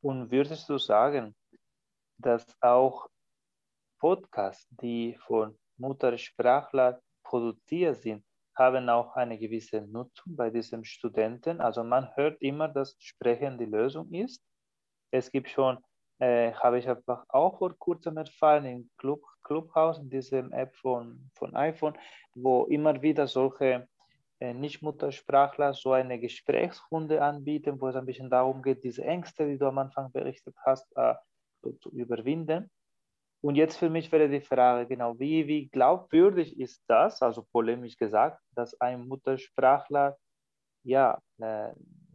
Und 0.00 0.30
würdest 0.30 0.68
du 0.68 0.78
sagen, 0.78 1.34
dass 2.18 2.46
auch 2.60 3.08
Podcasts, 3.98 4.66
die 4.80 5.16
von 5.26 5.56
Muttersprachler 5.76 7.00
produziert 7.22 7.96
sind, 7.96 8.24
haben 8.54 8.88
auch 8.88 9.16
eine 9.16 9.38
gewisse 9.38 9.80
Nutzung 9.80 10.36
bei 10.36 10.50
diesem 10.50 10.84
Studenten? 10.84 11.60
Also 11.60 11.82
man 11.84 12.14
hört 12.16 12.40
immer, 12.42 12.68
dass 12.68 12.96
Sprechen 12.98 13.58
die 13.58 13.64
Lösung 13.64 14.12
ist. 14.12 14.42
Es 15.10 15.30
gibt 15.30 15.48
schon, 15.48 15.78
äh, 16.18 16.52
habe 16.52 16.78
ich 16.78 16.88
einfach 16.88 17.24
auch 17.28 17.58
vor 17.58 17.74
kurzem 17.78 18.16
erfahren, 18.16 18.64
im 18.66 18.90
Club, 18.98 19.22
Clubhouse, 19.42 19.98
in 19.98 20.10
diesem 20.10 20.52
App 20.52 20.74
von, 20.76 21.30
von 21.34 21.54
iPhone, 21.56 21.96
wo 22.34 22.64
immer 22.64 23.00
wieder 23.02 23.26
solche 23.26 23.88
äh, 24.40 24.52
Nicht-Muttersprachler 24.52 25.74
so 25.74 25.92
eine 25.92 26.18
Gesprächsrunde 26.18 27.22
anbieten, 27.22 27.80
wo 27.80 27.88
es 27.88 27.96
ein 27.96 28.06
bisschen 28.06 28.30
darum 28.30 28.62
geht, 28.62 28.82
diese 28.84 29.04
Ängste, 29.04 29.46
die 29.46 29.58
du 29.58 29.66
am 29.66 29.78
Anfang 29.78 30.10
berichtet 30.12 30.56
hast, 30.64 30.86
äh, 30.96 31.14
zu 31.80 31.90
überwinden. 31.90 32.70
Und 33.42 33.56
jetzt 33.56 33.76
für 33.76 33.90
mich 33.90 34.12
wäre 34.12 34.28
die 34.28 34.40
Frage, 34.40 34.86
genau, 34.86 35.18
wie, 35.18 35.46
wie 35.48 35.68
glaubwürdig 35.68 36.58
ist 36.60 36.82
das, 36.86 37.22
also 37.22 37.42
polemisch 37.42 37.96
gesagt, 37.96 38.40
dass 38.54 38.80
ein 38.80 39.08
Muttersprachler 39.08 40.16
ja 40.84 41.20
äh, 41.38 41.72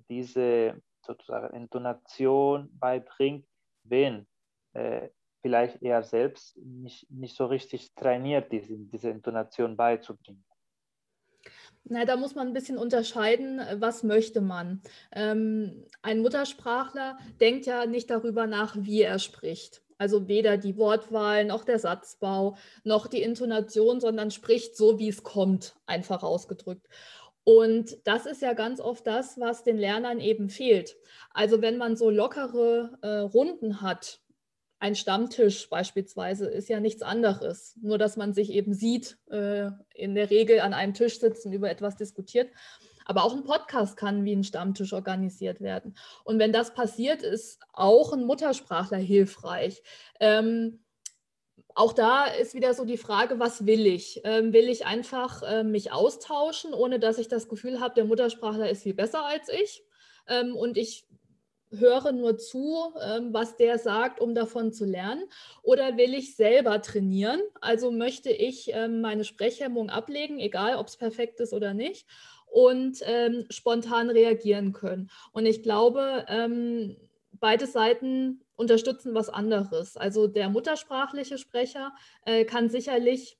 diese 0.10 0.82
sozusagen 1.06 1.56
Intonation 1.56 2.70
beibringt, 2.80 3.46
wenn 3.84 4.26
äh, 4.74 5.10
vielleicht 5.42 5.82
er 5.82 6.04
selbst 6.04 6.58
nicht, 6.58 7.10
nicht 7.12 7.36
so 7.36 7.46
richtig 7.46 7.94
trainiert 7.94 8.52
ist, 8.54 8.70
diese 8.70 9.10
Intonation 9.10 9.76
beizubringen. 9.76 10.47
Na, 11.90 12.06
da 12.06 12.18
muss 12.18 12.36
man 12.36 12.48
ein 12.48 12.54
bisschen 12.54 12.78
unterscheiden, 12.78 13.62
was 13.76 14.04
möchte 14.04 14.42
man. 14.42 14.82
Ähm, 15.14 15.86
ein 16.02 16.20
Muttersprachler 16.20 17.18
denkt 17.40 17.66
ja 17.66 17.86
nicht 17.86 18.10
darüber 18.10 18.46
nach, 18.46 18.76
wie 18.78 19.04
er 19.04 19.20
spricht. 19.20 19.82
Also 19.98 20.28
weder 20.28 20.58
die 20.58 20.78
Wortwahl 20.78 21.46
noch 21.46 21.64
der 21.64 21.80
Satzbau 21.80 22.58
noch 22.84 23.08
die 23.08 23.22
Intonation, 23.22 24.00
sondern 24.00 24.32
spricht 24.32 24.76
so, 24.76 25.00
wie 25.00 25.10
es 25.10 25.24
kommt, 25.24 25.76
einfach 25.86 26.24
ausgedrückt. 26.24 26.88
Und 27.44 27.98
das 28.04 28.26
ist 28.26 28.42
ja 28.42 28.54
ganz 28.54 28.82
oft 28.82 29.08
das, 29.08 29.40
was 29.40 29.64
den 29.64 29.78
Lernern 29.78 30.20
eben 30.20 30.50
fehlt. 30.50 30.98
Also 31.32 31.62
wenn 31.62 31.78
man 31.78 31.96
so 31.96 32.10
lockere 32.10 32.98
äh, 33.02 33.20
Runden 33.20 33.82
hat, 33.82 34.20
ein 34.80 34.96
Stammtisch 34.96 35.70
beispielsweise 35.70 36.48
ist 36.48 36.70
ja 36.70 36.80
nichts 36.80 37.02
anderes, 37.02 37.76
nur 37.82 37.98
dass 37.98 38.16
man 38.16 38.34
sich 38.34 38.52
eben 38.52 38.74
sieht, 38.74 39.18
äh, 39.30 39.70
in 39.96 40.14
der 40.14 40.30
Regel 40.30 40.60
an 40.60 40.74
einem 40.74 40.94
Tisch 40.94 41.20
sitzen, 41.20 41.52
über 41.52 41.70
etwas 41.70 41.96
diskutiert. 41.96 42.52
Aber 43.06 43.24
auch 43.24 43.34
ein 43.34 43.44
Podcast 43.44 43.98
kann 43.98 44.26
wie 44.26 44.36
ein 44.36 44.44
Stammtisch 44.44 44.94
organisiert 44.94 45.62
werden. 45.62 45.98
Und 46.26 46.40
wenn 46.40 46.52
das 46.52 46.74
passiert, 46.74 47.24
ist 47.24 47.60
auch 47.72 48.14
ein 48.14 48.26
Muttersprachler 48.26 48.98
hilfreich. 48.98 49.82
Ähm, 50.20 50.84
auch 51.74 51.94
da 51.94 52.26
ist 52.26 52.54
wieder 52.54 52.74
so 52.74 52.86
die 52.86 52.98
Frage, 52.98 53.40
was 53.40 53.66
will 53.66 53.86
ich? 53.86 54.22
Ähm, 54.26 54.52
will 54.52 54.68
ich 54.68 54.86
einfach 54.86 55.42
äh, 55.44 55.64
mich 55.64 55.92
austauschen, 55.92 56.74
ohne 56.74 57.00
dass 57.00 57.18
ich 57.18 57.30
das 57.30 57.48
Gefühl 57.48 57.80
habe, 57.80 57.94
der 57.96 58.06
Muttersprachler 58.06 58.70
ist 58.70 58.84
viel 58.84 58.94
besser 58.94 59.26
als 59.26 59.48
ich? 59.50 59.84
Ähm, 60.28 60.56
und 60.56 60.78
ich 60.78 61.08
höre 61.72 62.12
nur 62.12 62.38
zu, 62.38 62.94
ähm, 63.02 63.34
was 63.34 63.58
der 63.58 63.78
sagt, 63.78 64.20
um 64.20 64.34
davon 64.36 64.72
zu 64.72 64.86
lernen? 64.86 65.24
Oder 65.64 65.98
will 65.98 66.14
ich 66.14 66.36
selber 66.36 66.82
trainieren? 66.82 67.42
Also 67.62 67.92
möchte 67.92 68.30
ich 68.30 68.72
ähm, 68.74 69.02
meine 69.02 69.24
Sprechhemmung 69.24 69.90
ablegen, 69.90 70.40
egal 70.40 70.78
ob 70.78 70.88
es 70.88 70.98
perfekt 70.98 71.40
ist 71.40 71.54
oder 71.54 71.74
nicht, 71.74 72.08
und 72.46 73.00
ähm, 73.04 73.46
spontan 73.50 74.10
reagieren 74.10 74.72
können. 74.72 75.10
Und 75.34 75.46
ich 75.46 75.64
glaube, 75.64 76.26
beide 77.40 77.68
Seiten 77.68 78.42
unterstützen 78.56 79.14
was 79.14 79.30
anderes. 79.30 79.98
Also 79.98 80.28
der 80.28 80.50
muttersprachliche 80.50 81.38
Sprecher 81.38 81.94
äh, 82.26 82.46
kann 82.46 82.70
sicherlich 82.70 83.38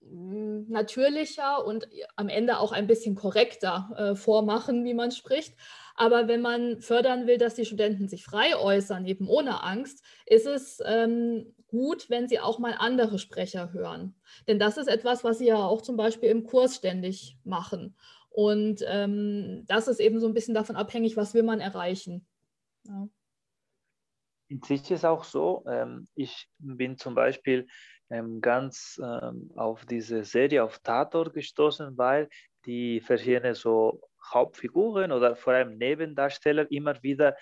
hm, 0.00 0.66
natürlicher 0.68 1.64
und 1.64 1.88
am 2.16 2.28
Ende 2.28 2.58
auch 2.58 2.72
ein 2.72 2.86
bisschen 2.86 3.14
korrekter 3.14 3.90
äh, 3.96 4.16
vormachen, 4.16 4.84
wie 4.84 4.94
man 4.94 5.10
spricht. 5.10 5.54
Aber 5.96 6.28
wenn 6.28 6.42
man 6.42 6.80
fördern 6.80 7.26
will, 7.26 7.38
dass 7.38 7.54
die 7.54 7.64
Studenten 7.64 8.08
sich 8.08 8.24
frei 8.24 8.56
äußern, 8.56 9.06
eben 9.06 9.28
ohne 9.28 9.62
Angst, 9.62 10.04
ist 10.26 10.46
es 10.46 10.80
ähm, 10.84 11.54
gut, 11.68 12.10
wenn 12.10 12.28
sie 12.28 12.38
auch 12.38 12.58
mal 12.58 12.74
andere 12.78 13.18
Sprecher 13.18 13.72
hören. 13.72 14.14
Denn 14.46 14.58
das 14.58 14.76
ist 14.76 14.88
etwas, 14.88 15.24
was 15.24 15.38
sie 15.38 15.46
ja 15.46 15.56
auch 15.56 15.82
zum 15.82 15.96
Beispiel 15.96 16.28
im 16.28 16.44
Kurs 16.44 16.76
ständig 16.76 17.38
machen. 17.44 17.96
Und 18.28 18.84
ähm, 18.86 19.64
das 19.66 19.88
ist 19.88 19.98
eben 19.98 20.20
so 20.20 20.26
ein 20.26 20.34
bisschen 20.34 20.54
davon 20.54 20.76
abhängig, 20.76 21.16
was 21.16 21.32
will 21.32 21.42
man 21.42 21.60
erreichen. 21.60 22.26
Ja. 22.84 23.08
In 24.48 24.62
sich 24.62 24.90
ist 24.90 25.04
auch 25.04 25.24
so, 25.24 25.64
ähm, 25.66 26.08
ich 26.14 26.48
bin 26.58 26.98
zum 26.98 27.14
Beispiel 27.14 27.66
ähm, 28.10 28.40
ganz 28.40 29.00
ähm, 29.02 29.50
auf 29.56 29.86
diese 29.86 30.22
Serie 30.24 30.62
auf 30.62 30.78
Tator 30.78 31.32
gestoßen, 31.32 31.96
weil 31.96 32.28
die 32.66 33.00
verschiedene 33.00 33.54
so 33.54 34.02
Hauptfiguren 34.32 35.12
oder 35.12 35.36
vor 35.36 35.54
allem 35.54 35.76
Nebendarsteller 35.78 36.70
immer 36.70 37.02
wieder 37.02 37.36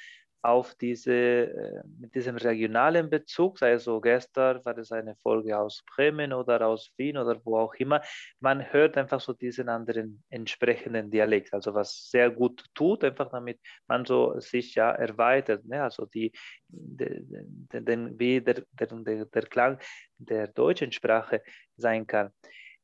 auf 0.45 0.75
diese, 0.75 1.13
äh, 1.15 1.83
mit 1.99 2.15
diesem 2.15 2.37
regionalen 2.37 3.09
Bezug, 3.09 3.59
sei 3.59 3.73
es 3.73 3.85
so 3.85 3.99
gestern 3.99 4.63
war 4.63 4.77
es 4.77 4.93
eine 4.93 5.17
Folge 5.17 5.57
aus 5.59 5.83
Bremen 5.97 6.35
oder 6.35 6.67
aus 6.67 6.93
Wien 6.99 7.17
oder 7.17 7.41
wo 7.45 7.57
auch 7.57 7.75
immer, 7.77 8.03
man 8.41 8.71
hört 8.71 8.99
einfach 8.99 9.21
so 9.21 9.33
diesen 9.33 9.71
anderen 9.71 10.23
entsprechenden 10.29 11.11
Dialekt, 11.11 11.55
also 11.55 11.73
was 11.73 12.11
sehr 12.11 12.31
gut 12.31 12.63
tut, 12.75 13.05
einfach 13.05 13.31
damit 13.31 13.59
man 13.87 14.05
so 14.05 14.39
sich 14.39 14.75
ja 14.75 14.91
erweitert, 14.91 15.65
ne? 15.65 15.83
also 15.83 16.05
die, 16.05 16.31
den, 16.69 18.19
wie 18.19 18.43
der, 18.43 18.65
der, 18.73 19.25
der 19.25 19.47
Klang 19.47 19.79
der 20.19 20.49
deutschen 20.49 20.93
Sprache 20.93 21.43
sein 21.77 22.07
kann 22.07 22.33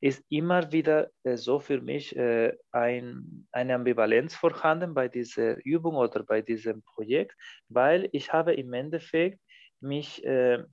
ist 0.01 0.25
immer 0.29 0.71
wieder 0.71 1.11
äh, 1.23 1.37
so 1.37 1.59
für 1.59 1.79
mich 1.79 2.15
äh, 2.15 2.57
ein, 2.71 3.47
eine 3.51 3.75
Ambivalenz 3.75 4.35
vorhanden 4.35 4.93
bei 4.93 5.07
dieser 5.07 5.63
Übung 5.63 5.95
oder 5.95 6.23
bei 6.23 6.41
diesem 6.41 6.81
Projekt, 6.81 7.35
weil 7.69 8.09
ich 8.11 8.33
habe 8.33 8.53
im 8.53 8.73
Endeffekt 8.73 9.39
mich 9.79 10.23
äh, 10.25 10.63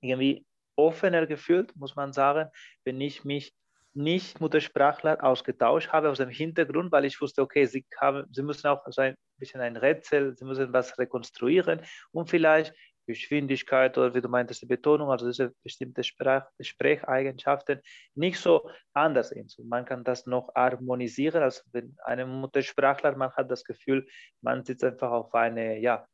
irgendwie 0.00 0.44
offener 0.76 1.26
gefühlt, 1.26 1.74
muss 1.76 1.94
man 1.94 2.12
sagen, 2.12 2.50
wenn 2.84 3.00
ich 3.00 3.24
mich 3.24 3.54
nicht 3.94 4.40
Muttersprachler 4.40 5.22
ausgetauscht 5.22 5.92
habe 5.92 6.10
aus 6.10 6.18
dem 6.18 6.30
Hintergrund, 6.30 6.90
weil 6.92 7.04
ich 7.04 7.20
wusste, 7.20 7.42
okay, 7.42 7.66
sie, 7.66 7.84
haben, 8.00 8.26
sie 8.32 8.42
müssen 8.42 8.66
auch 8.66 8.82
so 8.88 9.02
ein 9.02 9.14
bisschen 9.38 9.60
ein 9.60 9.76
Rätsel, 9.76 10.34
sie 10.36 10.44
müssen 10.44 10.72
was 10.72 10.98
rekonstruieren 10.98 11.82
und 12.10 12.30
vielleicht 12.30 12.74
Geschwindigkeit 13.06 13.96
oder 13.98 14.14
wie 14.14 14.20
du 14.20 14.28
meintest, 14.28 14.62
die 14.62 14.66
Betonung, 14.66 15.10
also 15.10 15.26
diese 15.26 15.54
bestimmte 15.62 16.04
Sprach, 16.04 16.46
Sprecheigenschaften 16.60 17.80
nicht 18.14 18.38
so 18.38 18.70
anders 18.92 19.30
sind. 19.30 19.54
Man 19.64 19.84
kann 19.84 20.04
das 20.04 20.26
noch 20.26 20.54
harmonisieren, 20.54 21.42
als 21.42 21.64
wenn 21.72 21.96
einem 22.04 22.30
Muttersprachler, 22.40 23.16
man 23.16 23.32
hat 23.32 23.50
das 23.50 23.64
Gefühl, 23.64 24.06
man 24.40 24.64
sitzt 24.64 24.84
einfach 24.84 25.10
auf 25.10 25.34
eine, 25.34 25.78
ja, 25.78 26.06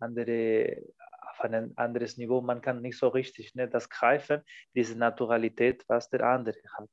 andere, 0.00 0.82
auf 1.30 1.40
ein 1.40 1.76
anderes 1.76 2.16
Niveau, 2.16 2.40
man 2.40 2.60
kann 2.60 2.82
nicht 2.82 2.98
so 2.98 3.08
richtig 3.08 3.54
ne, 3.54 3.68
das 3.68 3.88
greifen, 3.88 4.42
diese 4.74 4.96
Naturalität, 4.96 5.84
was 5.88 6.08
der 6.08 6.22
andere 6.22 6.58
hat. 6.78 6.90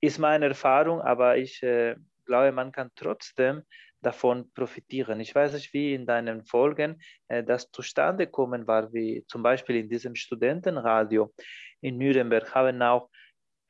Ist 0.00 0.18
meine 0.18 0.46
Erfahrung, 0.48 1.00
aber 1.00 1.36
ich 1.36 1.62
äh, 1.62 1.96
glaube, 2.26 2.52
man 2.52 2.72
kann 2.72 2.90
trotzdem 2.94 3.62
davon 4.02 4.50
profitieren. 4.52 5.20
Ich 5.20 5.34
weiß 5.34 5.54
nicht, 5.54 5.72
wie 5.72 5.94
in 5.94 6.06
deinen 6.06 6.44
Folgen 6.44 7.00
äh, 7.28 7.42
das 7.42 7.70
zustande 7.70 8.26
kommen 8.26 8.66
war, 8.66 8.92
wie 8.92 9.24
zum 9.28 9.42
Beispiel 9.42 9.76
in 9.76 9.88
diesem 9.88 10.14
Studentenradio 10.14 11.32
in 11.80 11.98
Nürnberg 11.98 12.54
haben 12.54 12.82
auch 12.82 13.10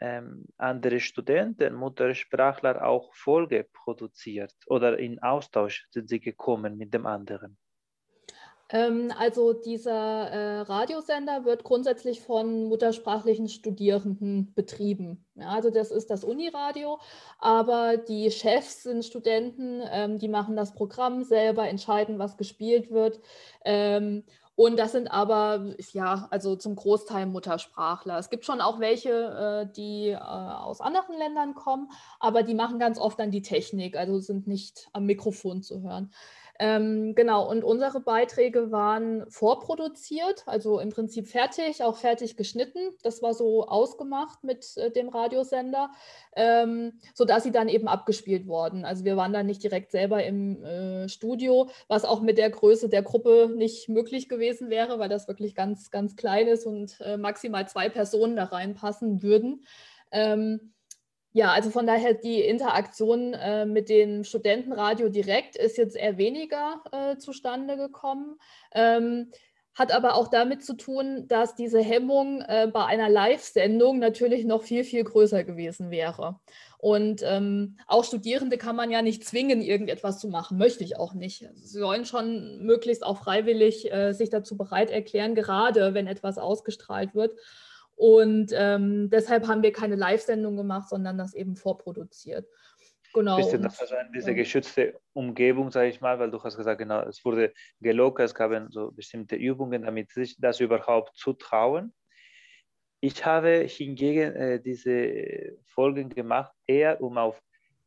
ähm, 0.00 0.44
andere 0.58 1.00
Studenten, 1.00 1.74
Muttersprachler 1.74 2.86
auch 2.86 3.14
Folge 3.14 3.66
produziert 3.72 4.52
oder 4.66 4.98
in 4.98 5.18
Austausch 5.22 5.86
sind 5.90 6.08
sie 6.08 6.20
gekommen 6.20 6.76
mit 6.76 6.92
dem 6.92 7.06
anderen. 7.06 7.56
Ähm, 8.68 9.12
also 9.16 9.52
dieser 9.52 9.92
äh, 9.92 10.60
Radiosender 10.62 11.44
wird 11.44 11.64
grundsätzlich 11.64 12.20
von 12.20 12.64
muttersprachlichen 12.64 13.48
Studierenden 13.48 14.52
betrieben. 14.54 15.24
Ja, 15.34 15.50
also 15.50 15.70
das 15.70 15.90
ist 15.90 16.10
das 16.10 16.24
Uniradio, 16.24 16.98
aber 17.38 17.96
die 17.96 18.30
Chefs 18.30 18.82
sind 18.82 19.04
Studenten, 19.04 19.82
ähm, 19.90 20.18
die 20.18 20.28
machen 20.28 20.56
das 20.56 20.74
Programm 20.74 21.22
selber, 21.22 21.68
entscheiden, 21.68 22.18
was 22.18 22.36
gespielt 22.36 22.90
wird. 22.90 23.20
Ähm, 23.64 24.24
Und 24.58 24.78
das 24.78 24.92
sind 24.92 25.08
aber, 25.08 25.74
ja, 25.92 26.28
also 26.30 26.56
zum 26.56 26.76
Großteil 26.76 27.26
Muttersprachler. 27.26 28.18
Es 28.18 28.30
gibt 28.30 28.46
schon 28.46 28.62
auch 28.62 28.80
welche, 28.80 29.10
äh, 29.10 29.72
die 29.76 30.08
äh, 30.08 30.16
aus 30.16 30.80
anderen 30.80 31.18
Ländern 31.18 31.54
kommen, 31.54 31.90
aber 32.20 32.42
die 32.42 32.54
machen 32.54 32.78
ganz 32.78 32.98
oft 32.98 33.18
dann 33.18 33.30
die 33.30 33.42
Technik, 33.42 33.96
also 33.98 34.18
sind 34.18 34.46
nicht 34.46 34.88
am 34.94 35.04
Mikrofon 35.04 35.62
zu 35.62 35.82
hören. 35.82 36.10
Ähm, 36.58 37.14
genau, 37.14 37.48
und 37.48 37.64
unsere 37.64 38.00
Beiträge 38.00 38.70
waren 38.70 39.28
vorproduziert, 39.30 40.42
also 40.46 40.80
im 40.80 40.90
Prinzip 40.90 41.28
fertig, 41.28 41.82
auch 41.82 41.96
fertig 41.96 42.36
geschnitten. 42.36 42.92
Das 43.02 43.22
war 43.22 43.34
so 43.34 43.66
ausgemacht 43.66 44.42
mit 44.42 44.76
äh, 44.76 44.90
dem 44.90 45.08
Radiosender, 45.08 45.90
ähm, 46.34 46.98
sodass 47.14 47.42
sie 47.42 47.52
dann 47.52 47.68
eben 47.68 47.88
abgespielt 47.88 48.46
wurden. 48.46 48.84
Also 48.84 49.04
wir 49.04 49.16
waren 49.16 49.32
dann 49.32 49.46
nicht 49.46 49.62
direkt 49.62 49.90
selber 49.90 50.24
im 50.24 50.64
äh, 50.64 51.08
Studio, 51.08 51.68
was 51.88 52.04
auch 52.04 52.22
mit 52.22 52.38
der 52.38 52.50
Größe 52.50 52.88
der 52.88 53.02
Gruppe 53.02 53.52
nicht 53.54 53.88
möglich 53.88 54.28
gewesen 54.28 54.70
wäre, 54.70 54.98
weil 54.98 55.08
das 55.08 55.28
wirklich 55.28 55.54
ganz, 55.54 55.90
ganz 55.90 56.16
klein 56.16 56.48
ist 56.48 56.66
und 56.66 56.98
äh, 57.00 57.16
maximal 57.18 57.68
zwei 57.68 57.88
Personen 57.88 58.36
da 58.36 58.44
reinpassen 58.44 59.22
würden. 59.22 59.64
Ähm, 60.10 60.72
ja, 61.36 61.52
also 61.52 61.68
von 61.68 61.86
daher 61.86 62.14
die 62.14 62.40
Interaktion 62.40 63.34
äh, 63.34 63.66
mit 63.66 63.90
dem 63.90 64.24
Studentenradio 64.24 65.10
direkt 65.10 65.54
ist 65.54 65.76
jetzt 65.76 65.94
eher 65.94 66.16
weniger 66.16 66.82
äh, 66.92 67.18
zustande 67.18 67.76
gekommen. 67.76 68.38
Ähm, 68.72 69.30
hat 69.74 69.92
aber 69.92 70.14
auch 70.14 70.28
damit 70.28 70.64
zu 70.64 70.72
tun, 70.72 71.28
dass 71.28 71.54
diese 71.54 71.82
Hemmung 71.82 72.40
äh, 72.40 72.70
bei 72.72 72.86
einer 72.86 73.10
Live-Sendung 73.10 73.98
natürlich 73.98 74.46
noch 74.46 74.62
viel, 74.62 74.82
viel 74.82 75.04
größer 75.04 75.44
gewesen 75.44 75.90
wäre. 75.90 76.40
Und 76.78 77.20
ähm, 77.22 77.76
auch 77.86 78.04
Studierende 78.04 78.56
kann 78.56 78.74
man 78.74 78.90
ja 78.90 79.02
nicht 79.02 79.22
zwingen, 79.22 79.60
irgendetwas 79.60 80.18
zu 80.18 80.28
machen, 80.28 80.56
möchte 80.56 80.84
ich 80.84 80.96
auch 80.96 81.12
nicht. 81.12 81.46
Sie 81.56 81.78
sollen 81.78 82.06
schon 82.06 82.64
möglichst 82.64 83.04
auch 83.04 83.18
freiwillig 83.18 83.92
äh, 83.92 84.14
sich 84.14 84.30
dazu 84.30 84.56
bereit 84.56 84.90
erklären, 84.90 85.34
gerade 85.34 85.92
wenn 85.92 86.06
etwas 86.06 86.38
ausgestrahlt 86.38 87.14
wird. 87.14 87.38
Und 87.96 88.52
ähm, 88.54 89.08
deshalb 89.10 89.48
haben 89.48 89.62
wir 89.62 89.72
keine 89.72 89.96
Live-Sendung 89.96 90.56
gemacht, 90.56 90.88
sondern 90.88 91.16
das 91.16 91.34
eben 91.34 91.56
vorproduziert. 91.56 92.46
Genau. 93.14 93.38
Bisschen 93.38 93.62
das 93.62 93.80
also 93.80 93.94
diese 94.14 94.34
geschützte 94.34 95.00
Umgebung, 95.14 95.70
sage 95.70 95.88
ich 95.88 96.02
mal, 96.02 96.18
weil 96.18 96.30
du 96.30 96.42
hast 96.42 96.58
gesagt, 96.58 96.78
genau, 96.78 97.00
es 97.02 97.24
wurde 97.24 97.54
gelockert, 97.80 98.26
es 98.26 98.34
gab 98.34 98.52
so 98.68 98.92
bestimmte 98.92 99.36
Übungen, 99.36 99.82
damit 99.82 100.10
sich 100.10 100.36
das 100.38 100.60
überhaupt 100.60 101.16
zutrauen. 101.16 101.94
Ich 103.00 103.24
habe 103.24 103.64
hingegen 103.66 104.36
äh, 104.36 104.60
diese 104.60 105.56
Folgen 105.64 106.10
gemacht, 106.10 106.52
eher 106.66 107.00
um 107.00 107.16
auf, 107.16 107.40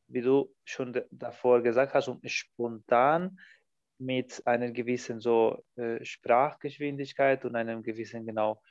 wie 0.07 0.21
du 0.21 0.51
schon 0.65 0.99
davor 1.11 1.61
gesagt 1.61 1.93
hast, 1.93 2.07
um 2.07 2.19
spontan 2.25 3.39
mit 3.99 4.41
einer 4.47 4.71
gewissen 4.71 5.19
so 5.19 5.63
äh, 5.75 6.03
Sprachgeschwindigkeit 6.03 7.45
und 7.45 7.55
einem 7.55 7.83
gewissen 7.83 8.25
genau 8.25 8.61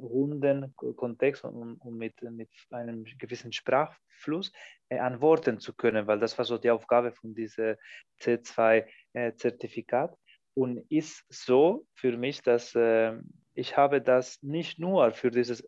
runden 0.00 0.74
Kontext 0.96 1.44
und, 1.44 1.76
und 1.76 1.96
mit, 1.96 2.20
mit 2.22 2.50
einem 2.70 3.04
gewissen 3.18 3.52
Sprachfluss 3.52 4.52
äh, 4.88 4.98
antworten 4.98 5.60
zu 5.60 5.74
können, 5.74 6.06
weil 6.06 6.18
das 6.18 6.36
war 6.36 6.44
so 6.44 6.58
die 6.58 6.70
Aufgabe 6.70 7.12
von 7.12 7.34
diesem 7.34 7.76
C2-Zertifikat. 8.20 10.12
Äh, 10.12 10.16
und 10.54 10.84
ist 10.90 11.24
so 11.28 11.86
für 11.94 12.16
mich, 12.16 12.42
dass 12.42 12.74
äh, 12.74 13.16
ich 13.54 13.76
habe 13.76 14.02
das 14.02 14.42
nicht 14.42 14.80
nur 14.80 15.12
für 15.12 15.30
dieses 15.30 15.64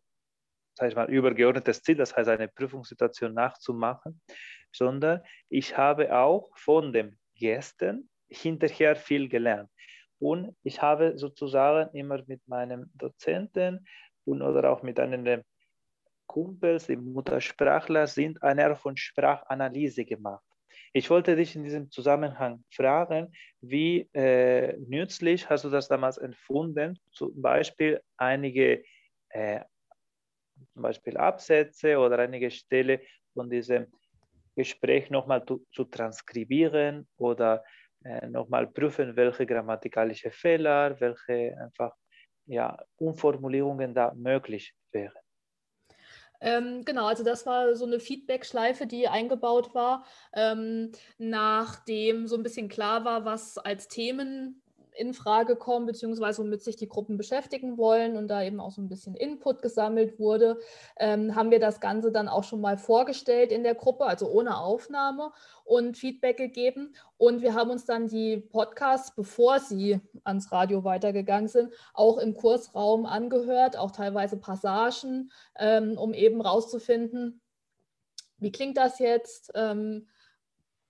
sag 0.74 0.88
ich 0.88 0.96
mal, 0.96 1.10
übergeordnetes 1.10 1.82
Ziel, 1.82 1.96
das 1.96 2.16
heißt 2.16 2.28
eine 2.28 2.48
Prüfungssituation 2.48 3.34
nachzumachen, 3.34 4.20
sondern 4.72 5.22
ich 5.48 5.76
habe 5.76 6.16
auch 6.16 6.50
von 6.56 6.92
den 6.92 7.18
Gästen 7.34 8.08
hinterher 8.28 8.96
viel 8.96 9.28
gelernt. 9.28 9.70
Und 10.22 10.54
ich 10.62 10.80
habe 10.80 11.18
sozusagen 11.18 11.90
immer 11.96 12.22
mit 12.28 12.46
meinem 12.46 12.92
Dozenten 12.94 13.84
und 14.24 14.40
oder 14.40 14.70
auch 14.70 14.84
mit 14.84 15.00
einem 15.00 15.42
Kumpels, 16.26 16.86
die 16.86 16.96
Muttersprachler 16.96 18.06
sind, 18.06 18.40
eine 18.40 18.64
Art 18.66 18.78
von 18.78 18.96
Sprachanalyse 18.96 20.04
gemacht. 20.04 20.44
Ich 20.92 21.10
wollte 21.10 21.34
dich 21.34 21.56
in 21.56 21.64
diesem 21.64 21.90
Zusammenhang 21.90 22.62
fragen, 22.70 23.32
wie 23.60 24.08
äh, 24.12 24.76
nützlich 24.78 25.50
hast 25.50 25.64
du 25.64 25.70
das 25.70 25.88
damals 25.88 26.18
empfunden, 26.18 27.00
zum 27.10 27.42
Beispiel 27.42 28.00
einige 28.16 28.84
äh, 29.30 29.64
zum 30.72 30.82
Beispiel 30.82 31.16
Absätze 31.16 31.98
oder 31.98 32.20
einige 32.20 32.52
Stelle 32.52 33.00
von 33.34 33.50
diesem 33.50 33.88
Gespräch 34.54 35.10
nochmal 35.10 35.44
zu, 35.44 35.84
transkribieren 35.84 37.08
oder 37.16 37.64
nochmal 38.28 38.66
prüfen, 38.66 39.16
welche 39.16 39.46
grammatikalische 39.46 40.30
Fehler, 40.30 40.98
welche 41.00 41.56
einfach 41.58 41.94
ja, 42.46 42.78
Umformulierungen 42.96 43.94
da 43.94 44.12
möglich 44.14 44.74
wären. 44.92 45.14
Ähm, 46.40 46.84
genau, 46.84 47.06
also 47.06 47.22
das 47.22 47.46
war 47.46 47.74
so 47.76 47.86
eine 47.86 48.00
Feedback-Schleife, 48.00 48.86
die 48.88 49.06
eingebaut 49.06 49.74
war, 49.74 50.04
ähm, 50.32 50.90
nachdem 51.16 52.26
so 52.26 52.36
ein 52.36 52.42
bisschen 52.42 52.68
klar 52.68 53.04
war, 53.04 53.24
was 53.24 53.58
als 53.58 53.86
Themen 53.86 54.61
in 54.94 55.14
Frage 55.14 55.56
kommen, 55.56 55.86
beziehungsweise 55.86 56.42
womit 56.42 56.62
sich 56.62 56.76
die 56.76 56.88
Gruppen 56.88 57.16
beschäftigen 57.16 57.78
wollen 57.78 58.16
und 58.16 58.28
da 58.28 58.42
eben 58.42 58.60
auch 58.60 58.70
so 58.70 58.82
ein 58.82 58.88
bisschen 58.88 59.14
Input 59.14 59.62
gesammelt 59.62 60.18
wurde, 60.18 60.58
ähm, 60.98 61.34
haben 61.34 61.50
wir 61.50 61.60
das 61.60 61.80
Ganze 61.80 62.12
dann 62.12 62.28
auch 62.28 62.44
schon 62.44 62.60
mal 62.60 62.76
vorgestellt 62.76 63.52
in 63.52 63.62
der 63.62 63.74
Gruppe, 63.74 64.04
also 64.04 64.28
ohne 64.28 64.58
Aufnahme 64.58 65.32
und 65.64 65.96
Feedback 65.96 66.36
gegeben. 66.36 66.94
Und 67.16 67.42
wir 67.42 67.54
haben 67.54 67.70
uns 67.70 67.84
dann 67.84 68.08
die 68.08 68.38
Podcasts, 68.38 69.14
bevor 69.14 69.60
sie 69.60 70.00
ans 70.24 70.52
Radio 70.52 70.84
weitergegangen 70.84 71.48
sind, 71.48 71.72
auch 71.94 72.18
im 72.18 72.34
Kursraum 72.34 73.06
angehört, 73.06 73.76
auch 73.76 73.90
teilweise 73.90 74.36
Passagen, 74.36 75.30
ähm, 75.58 75.96
um 75.96 76.14
eben 76.14 76.40
rauszufinden, 76.40 77.40
wie 78.42 78.52
klingt 78.52 78.76
das 78.76 78.98
jetzt? 78.98 79.52
Ähm, 79.54 80.08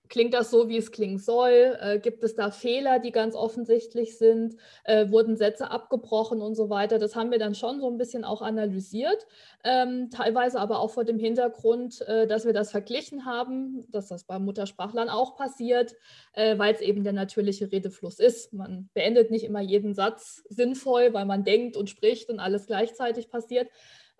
Klingt 0.09 0.33
das 0.33 0.51
so, 0.51 0.67
wie 0.67 0.77
es 0.77 0.91
klingen 0.91 1.17
soll? 1.17 1.77
Äh, 1.81 1.97
gibt 1.97 2.23
es 2.23 2.35
da 2.35 2.51
Fehler, 2.51 2.99
die 2.99 3.11
ganz 3.11 3.35
offensichtlich 3.35 4.17
sind? 4.17 4.55
Äh, 4.83 5.09
wurden 5.09 5.37
Sätze 5.37 5.71
abgebrochen 5.71 6.41
und 6.41 6.55
so 6.55 6.69
weiter? 6.69 6.99
Das 6.99 7.15
haben 7.15 7.31
wir 7.31 7.39
dann 7.39 7.55
schon 7.55 7.79
so 7.79 7.89
ein 7.89 7.97
bisschen 7.97 8.25
auch 8.25 8.41
analysiert, 8.41 9.25
ähm, 9.63 10.09
teilweise 10.11 10.59
aber 10.59 10.79
auch 10.79 10.91
vor 10.91 11.05
dem 11.05 11.17
Hintergrund, 11.17 12.01
äh, 12.01 12.27
dass 12.27 12.45
wir 12.45 12.53
das 12.53 12.69
verglichen 12.69 13.25
haben, 13.25 13.85
dass 13.91 14.09
das 14.09 14.25
bei 14.25 14.39
Muttersprachlern 14.39 15.09
auch 15.09 15.37
passiert, 15.37 15.95
äh, 16.33 16.57
weil 16.57 16.75
es 16.75 16.81
eben 16.81 17.03
der 17.03 17.13
natürliche 17.13 17.71
Redefluss 17.71 18.19
ist. 18.19 18.51
Man 18.51 18.89
beendet 18.93 19.31
nicht 19.31 19.45
immer 19.45 19.61
jeden 19.61 19.95
Satz 19.95 20.43
sinnvoll, 20.49 21.13
weil 21.13 21.25
man 21.25 21.43
denkt 21.45 21.77
und 21.77 21.89
spricht 21.89 22.29
und 22.29 22.39
alles 22.39 22.67
gleichzeitig 22.67 23.29
passiert. 23.29 23.69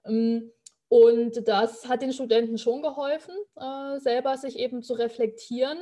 Ähm, 0.06 0.52
und 0.94 1.48
das 1.48 1.90
hat 1.90 2.04
den 2.04 2.14
Studenten 2.14 2.60
schon 2.60 2.84
geholfen, 2.84 3.34
äh, 3.56 4.00
selber 4.00 4.38
sich 4.38 4.60
eben 4.60 4.84
zu 4.84 4.94
reflektieren, 4.94 5.80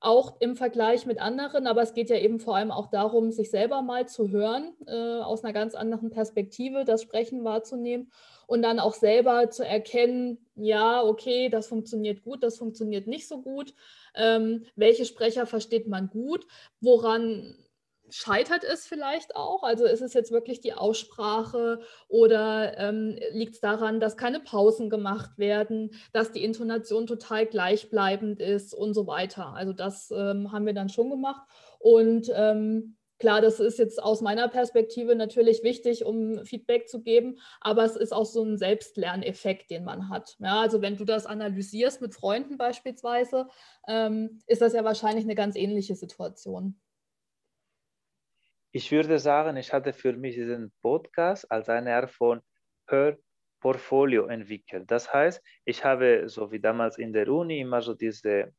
auch 0.00 0.38
im 0.38 0.54
Vergleich 0.54 1.06
mit 1.06 1.18
anderen. 1.18 1.66
Aber 1.66 1.80
es 1.80 1.94
geht 1.94 2.10
ja 2.10 2.16
eben 2.16 2.40
vor 2.40 2.56
allem 2.56 2.70
auch 2.70 2.88
darum, 2.88 3.32
sich 3.32 3.50
selber 3.50 3.80
mal 3.80 4.06
zu 4.06 4.28
hören, 4.28 4.74
äh, 4.86 5.20
aus 5.22 5.44
einer 5.44 5.54
ganz 5.54 5.74
anderen 5.74 6.10
Perspektive, 6.10 6.84
das 6.84 7.00
Sprechen 7.00 7.42
wahrzunehmen 7.42 8.12
und 8.46 8.60
dann 8.60 8.80
auch 8.80 8.92
selber 8.92 9.48
zu 9.48 9.64
erkennen, 9.64 10.46
ja, 10.56 11.02
okay, 11.04 11.48
das 11.48 11.66
funktioniert 11.66 12.22
gut, 12.22 12.42
das 12.42 12.58
funktioniert 12.58 13.06
nicht 13.06 13.28
so 13.28 13.40
gut. 13.40 13.72
Ähm, 14.14 14.66
welche 14.76 15.06
Sprecher 15.06 15.46
versteht 15.46 15.88
man 15.88 16.10
gut? 16.10 16.46
Woran 16.82 17.56
scheitert 18.10 18.64
es 18.64 18.86
vielleicht 18.86 19.36
auch? 19.36 19.62
Also 19.62 19.84
ist 19.84 20.02
es 20.02 20.14
jetzt 20.14 20.32
wirklich 20.32 20.60
die 20.60 20.74
Aussprache 20.74 21.80
oder 22.08 22.76
ähm, 22.78 23.18
liegt 23.32 23.54
es 23.54 23.60
daran, 23.60 24.00
dass 24.00 24.16
keine 24.16 24.40
Pausen 24.40 24.90
gemacht 24.90 25.38
werden, 25.38 25.90
dass 26.12 26.32
die 26.32 26.44
Intonation 26.44 27.06
total 27.06 27.46
gleichbleibend 27.46 28.40
ist 28.40 28.74
und 28.74 28.94
so 28.94 29.06
weiter? 29.06 29.54
Also 29.54 29.72
das 29.72 30.10
ähm, 30.10 30.52
haben 30.52 30.66
wir 30.66 30.74
dann 30.74 30.88
schon 30.88 31.10
gemacht. 31.10 31.42
Und 31.78 32.30
ähm, 32.34 32.96
klar, 33.18 33.40
das 33.40 33.60
ist 33.60 33.78
jetzt 33.78 34.02
aus 34.02 34.20
meiner 34.20 34.48
Perspektive 34.48 35.14
natürlich 35.14 35.62
wichtig, 35.62 36.04
um 36.04 36.44
Feedback 36.44 36.88
zu 36.88 37.02
geben, 37.02 37.38
aber 37.60 37.84
es 37.84 37.96
ist 37.96 38.12
auch 38.12 38.26
so 38.26 38.42
ein 38.42 38.58
Selbstlerneffekt, 38.58 39.70
den 39.70 39.84
man 39.84 40.08
hat. 40.08 40.36
Ja, 40.40 40.60
also 40.60 40.82
wenn 40.82 40.96
du 40.96 41.04
das 41.04 41.26
analysierst 41.26 42.00
mit 42.00 42.14
Freunden 42.14 42.56
beispielsweise, 42.56 43.46
ähm, 43.86 44.40
ist 44.46 44.62
das 44.62 44.72
ja 44.72 44.84
wahrscheinlich 44.84 45.24
eine 45.24 45.34
ganz 45.34 45.54
ähnliche 45.54 45.94
Situation 45.94 46.80
ich 48.72 48.90
würde 48.92 49.18
sagen, 49.18 49.56
ich 49.56 49.72
hatte 49.72 49.92
für 49.92 50.12
mich 50.12 50.34
diesen 50.34 50.72
Podcast 50.82 51.50
als 51.50 51.68
eine 51.68 51.94
Art 51.94 52.10
von 52.10 52.40
Hörportfolio 52.86 54.26
entwickelt. 54.26 54.90
Das 54.90 55.12
heißt, 55.12 55.42
ich 55.64 55.84
habe 55.84 56.28
so 56.28 56.50
wie 56.52 56.60
damals 56.60 56.98
in 56.98 57.12
der 57.12 57.28
Uni 57.28 57.60
immer 57.60 57.82
so 57.82 57.94
diese 57.94 58.52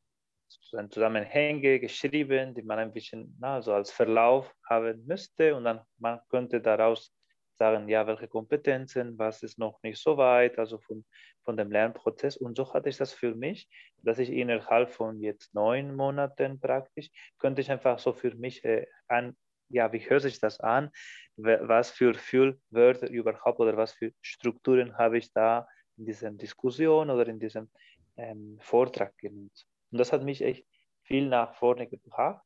Zusammenhänge 0.89 1.79
geschrieben, 1.79 2.53
die 2.53 2.61
man 2.61 2.79
ein 2.79 2.91
bisschen 2.91 3.37
na, 3.39 3.61
so 3.61 3.73
als 3.73 3.91
Verlauf 3.91 4.53
haben 4.69 5.05
müsste 5.05 5.55
und 5.55 5.63
dann 5.63 5.81
man 5.97 6.19
könnte 6.29 6.59
daraus 6.59 7.13
sagen, 7.57 7.87
ja, 7.87 8.05
welche 8.05 8.27
Kompetenzen, 8.27 9.17
was 9.17 9.43
ist 9.43 9.59
noch 9.59 9.81
nicht 9.83 10.01
so 10.01 10.17
weit, 10.17 10.57
also 10.57 10.79
von, 10.79 11.05
von 11.43 11.55
dem 11.55 11.71
Lernprozess. 11.71 12.35
Und 12.35 12.57
so 12.57 12.73
hatte 12.73 12.89
ich 12.89 12.97
das 12.97 13.13
für 13.13 13.35
mich, 13.35 13.69
dass 14.01 14.17
ich 14.19 14.31
innerhalb 14.31 14.89
von 14.89 15.21
jetzt 15.21 15.53
neun 15.53 15.95
Monaten 15.95 16.59
praktisch, 16.59 17.09
könnte 17.37 17.61
ich 17.61 17.69
einfach 17.69 17.99
so 17.99 18.13
für 18.13 18.33
mich 18.35 18.65
äh, 18.65 18.87
an, 19.07 19.37
ja, 19.71 19.91
wie 19.91 20.09
hört 20.09 20.21
sich 20.21 20.39
das 20.39 20.59
an? 20.59 20.91
Was 21.37 21.91
für 21.91 22.13
Füllwörter 22.13 23.09
überhaupt 23.09 23.59
oder 23.59 23.77
was 23.77 23.93
für 23.93 24.11
Strukturen 24.21 24.97
habe 24.97 25.17
ich 25.17 25.31
da 25.33 25.67
in 25.97 26.05
dieser 26.05 26.31
Diskussion 26.31 27.09
oder 27.09 27.27
in 27.27 27.39
diesem 27.39 27.69
ähm, 28.17 28.57
Vortrag 28.61 29.17
genutzt? 29.17 29.67
Und 29.91 29.99
das 29.99 30.13
hat 30.13 30.23
mich 30.23 30.41
echt 30.41 30.65
viel 31.03 31.27
nach 31.27 31.55
vorne 31.55 31.87
gebracht. 31.87 32.45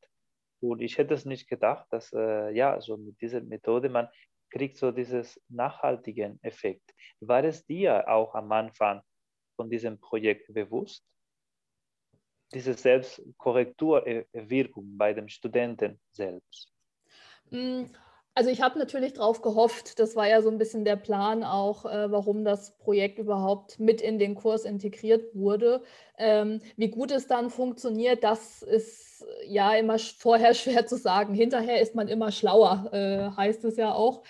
Und 0.62 0.82
ich 0.82 0.98
hätte 0.98 1.14
es 1.14 1.26
nicht 1.26 1.48
gedacht, 1.48 1.86
dass 1.92 2.12
äh, 2.14 2.50
ja, 2.52 2.82
so 2.82 2.98
mit 2.98 3.22
dieser 3.22 3.42
Methode 3.42 3.90
man 3.90 4.10
kriegt 4.50 4.78
so 4.78 4.92
dieses 4.92 5.40
nachhaltigen 5.50 6.40
Effekt. 6.44 6.94
War 7.20 7.44
es 7.44 7.66
dir 7.66 8.08
auch 8.08 8.34
am 8.36 8.52
Anfang 8.52 9.02
von 9.56 9.68
diesem 9.70 10.00
Projekt 10.00 10.54
bewusst? 10.54 11.04
Diese 12.54 12.74
Selbstkorrekturwirkung 12.74 14.98
bei 14.98 15.14
dem 15.14 15.28
Studenten 15.28 16.00
selbst? 16.12 16.75
Hm, 17.56 17.90
also 18.34 18.50
ich 18.50 18.62
habe 18.62 18.78
natürlich 18.78 19.14
darauf 19.14 19.42
gehofft, 19.42 19.98
das 20.00 20.18
war 20.18 20.28
ja 20.28 20.42
so 20.42 20.50
ein 20.50 20.58
bisschen 20.58 20.84
der 20.84 20.98
Plan 20.98 21.44
auch, 21.46 21.86
äh, 21.86 22.12
warum 22.12 22.44
das 22.44 22.78
Projekt 22.78 23.18
überhaupt 23.18 23.80
mit 23.80 24.02
in 24.02 24.20
den 24.20 24.36
Kurs 24.36 24.66
integriert 24.66 25.34
wurde. 25.34 25.82
Ähm, 26.18 26.60
wie 26.76 26.90
gut 26.90 27.12
es 27.12 27.28
dann 27.28 27.50
funktioniert, 27.50 28.26
das 28.26 28.62
ist 28.62 29.26
ja 29.48 29.74
immer 29.76 29.98
vorher 30.00 30.54
schwer 30.54 30.86
zu 30.86 30.98
sagen. 30.98 31.34
Hinterher 31.34 31.80
ist 31.82 31.96
man 31.96 32.10
immer 32.10 32.32
schlauer, 32.34 32.90
äh, 32.92 33.30
heißt 33.38 33.64
es 33.64 33.78
ja 33.78 33.94
auch. 33.94 34.24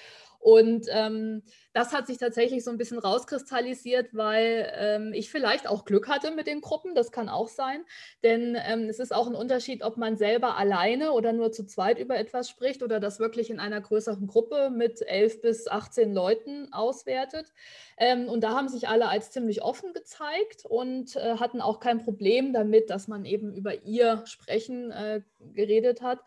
Und 0.46 0.86
ähm, 0.92 1.42
das 1.74 1.92
hat 1.92 2.06
sich 2.06 2.20
tatsächlich 2.20 2.64
so 2.64 2.70
ein 2.70 2.78
bisschen 2.78 3.00
rauskristallisiert, 3.00 4.14
weil 4.14 4.72
ähm, 4.78 5.12
ich 5.12 5.32
vielleicht 5.32 5.68
auch 5.68 5.86
Glück 5.86 6.08
hatte 6.08 6.30
mit 6.30 6.46
den 6.46 6.62
Gruppen, 6.62 6.94
das 6.94 7.12
kann 7.12 7.30
auch 7.30 7.48
sein. 7.48 7.84
Denn 8.22 8.56
ähm, 8.64 8.88
es 8.88 9.00
ist 9.00 9.12
auch 9.12 9.26
ein 9.26 9.34
Unterschied, 9.34 9.82
ob 9.82 9.98
man 9.98 10.18
selber 10.18 10.56
alleine 10.56 11.14
oder 11.14 11.34
nur 11.34 11.52
zu 11.52 11.66
zweit 11.66 11.98
über 11.98 12.16
etwas 12.20 12.48
spricht 12.48 12.84
oder 12.84 13.00
das 13.00 13.20
wirklich 13.20 13.50
in 13.50 13.60
einer 13.60 13.82
größeren 13.82 14.28
Gruppe 14.28 14.70
mit 14.70 15.02
elf 15.02 15.42
bis 15.42 15.68
18 15.68 16.14
Leuten 16.14 16.72
auswertet. 16.72 17.52
Ähm, 17.98 18.30
und 18.30 18.44
da 18.44 18.52
haben 18.52 18.70
sich 18.70 18.88
alle 18.88 19.08
als 19.08 19.32
ziemlich 19.32 19.64
offen 19.64 19.94
gezeigt 19.94 20.64
und 20.64 21.16
äh, 21.16 21.38
hatten 21.38 21.60
auch 21.60 21.80
kein 21.80 22.04
Problem 22.04 22.54
damit, 22.54 22.92
dass 22.92 23.08
man 23.08 23.26
eben 23.26 23.52
über 23.52 23.82
ihr 23.82 24.22
Sprechen 24.28 24.92
äh, 24.92 25.22
geredet 25.40 26.04
hat. 26.04 26.20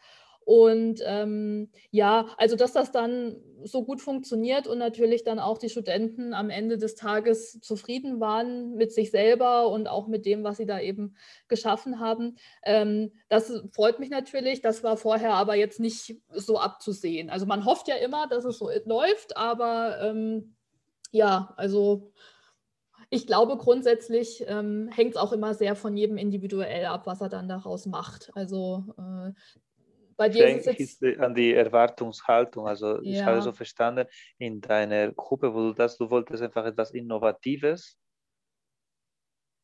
Und 0.48 1.02
ähm, 1.04 1.68
ja, 1.90 2.28
also 2.38 2.56
dass 2.56 2.72
das 2.72 2.90
dann 2.90 3.36
so 3.64 3.84
gut 3.84 4.00
funktioniert 4.00 4.66
und 4.66 4.78
natürlich 4.78 5.22
dann 5.22 5.40
auch 5.40 5.58
die 5.58 5.68
Studenten 5.68 6.32
am 6.32 6.48
Ende 6.48 6.78
des 6.78 6.94
Tages 6.94 7.60
zufrieden 7.60 8.18
waren 8.18 8.74
mit 8.74 8.90
sich 8.90 9.10
selber 9.10 9.68
und 9.68 9.88
auch 9.88 10.06
mit 10.06 10.24
dem, 10.24 10.44
was 10.44 10.56
sie 10.56 10.64
da 10.64 10.80
eben 10.80 11.16
geschaffen 11.48 12.00
haben. 12.00 12.38
Ähm, 12.62 13.12
das 13.28 13.62
freut 13.72 13.98
mich 13.98 14.08
natürlich. 14.08 14.62
Das 14.62 14.82
war 14.82 14.96
vorher 14.96 15.34
aber 15.34 15.54
jetzt 15.54 15.80
nicht 15.80 16.16
so 16.32 16.58
abzusehen. 16.58 17.28
Also 17.28 17.44
man 17.44 17.66
hofft 17.66 17.86
ja 17.86 17.96
immer, 17.96 18.26
dass 18.26 18.46
es 18.46 18.56
so 18.56 18.70
läuft, 18.86 19.36
aber 19.36 20.00
ähm, 20.00 20.54
ja, 21.10 21.52
also 21.58 22.10
ich 23.10 23.26
glaube, 23.26 23.58
grundsätzlich 23.58 24.42
ähm, 24.46 24.88
hängt 24.94 25.10
es 25.10 25.16
auch 25.18 25.32
immer 25.32 25.52
sehr 25.52 25.76
von 25.76 25.94
jedem 25.94 26.16
individuell 26.16 26.86
ab, 26.86 27.06
was 27.06 27.20
er 27.20 27.28
dann 27.28 27.48
daraus 27.50 27.84
macht. 27.84 28.30
Also 28.34 28.84
äh, 28.96 29.32
bei 30.18 30.28
dir 30.28 30.48
ist 30.48 30.66
jetzt... 30.66 31.20
an 31.20 31.34
die 31.34 31.54
Erwartungshaltung. 31.54 32.66
Also 32.66 33.00
ja. 33.02 33.02
ich 33.02 33.24
habe 33.24 33.40
so 33.40 33.52
verstanden, 33.52 34.06
in 34.36 34.60
deiner 34.60 35.12
Gruppe, 35.12 35.54
wo 35.54 35.68
du 35.68 35.72
das, 35.72 35.96
du 35.96 36.10
wolltest 36.10 36.42
einfach 36.42 36.66
etwas 36.66 36.90
Innovatives 36.90 37.96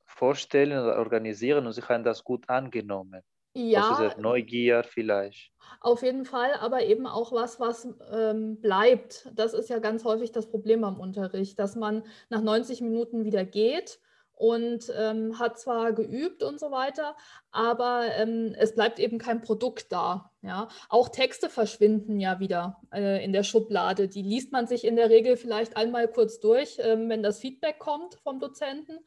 vorstellen 0.07 0.79
oder 0.79 0.99
organisieren 0.99 1.67
und 1.67 1.73
sie 1.73 1.83
haben 1.83 2.05
das 2.05 2.23
gut 2.23 2.49
angenommen. 2.49 3.23
Ja. 3.57 3.91
Also 3.91 4.21
Neugier 4.21 4.85
vielleicht. 4.85 5.53
Auf 5.81 6.03
jeden 6.03 6.25
Fall, 6.25 6.55
aber 6.55 6.85
eben 6.85 7.07
auch 7.07 7.33
was, 7.33 7.59
was 7.59 7.89
ähm, 8.13 8.61
bleibt. 8.61 9.31
Das 9.35 9.55
ist 9.55 9.69
ja 9.71 9.81
ganz 9.81 10.05
häufig 10.05 10.31
das 10.31 10.49
Problem 10.49 10.85
am 10.85 11.01
Unterricht, 11.01 11.59
dass 11.59 11.75
man 11.75 12.05
nach 12.31 12.43
90 12.43 12.81
Minuten 12.81 13.25
wieder 13.25 13.45
geht 13.45 14.01
und 14.37 14.93
ähm, 14.97 15.39
hat 15.39 15.59
zwar 15.59 15.93
geübt 15.93 16.43
und 16.43 16.59
so 16.59 16.71
weiter, 16.71 17.17
aber 17.51 18.07
ähm, 18.17 18.55
es 18.59 18.75
bleibt 18.75 18.99
eben 18.99 19.19
kein 19.19 19.41
Produkt 19.41 19.93
da. 19.93 20.33
Ja? 20.45 20.69
Auch 20.89 21.09
Texte 21.09 21.49
verschwinden 21.49 22.21
ja 22.21 22.39
wieder 22.39 22.81
äh, 22.93 23.25
in 23.25 23.33
der 23.33 23.43
Schublade. 23.43 24.09
Die 24.09 24.23
liest 24.23 24.53
man 24.53 24.67
sich 24.67 24.85
in 24.85 24.97
der 24.97 25.11
Regel 25.11 25.37
vielleicht 25.37 25.77
einmal 25.77 26.09
kurz 26.09 26.41
durch, 26.41 26.79
ähm, 26.81 27.09
wenn 27.09 27.23
das 27.23 27.39
Feedback 27.39 27.79
kommt 27.79 28.15
vom 28.23 28.41
Dozenten. 28.41 28.99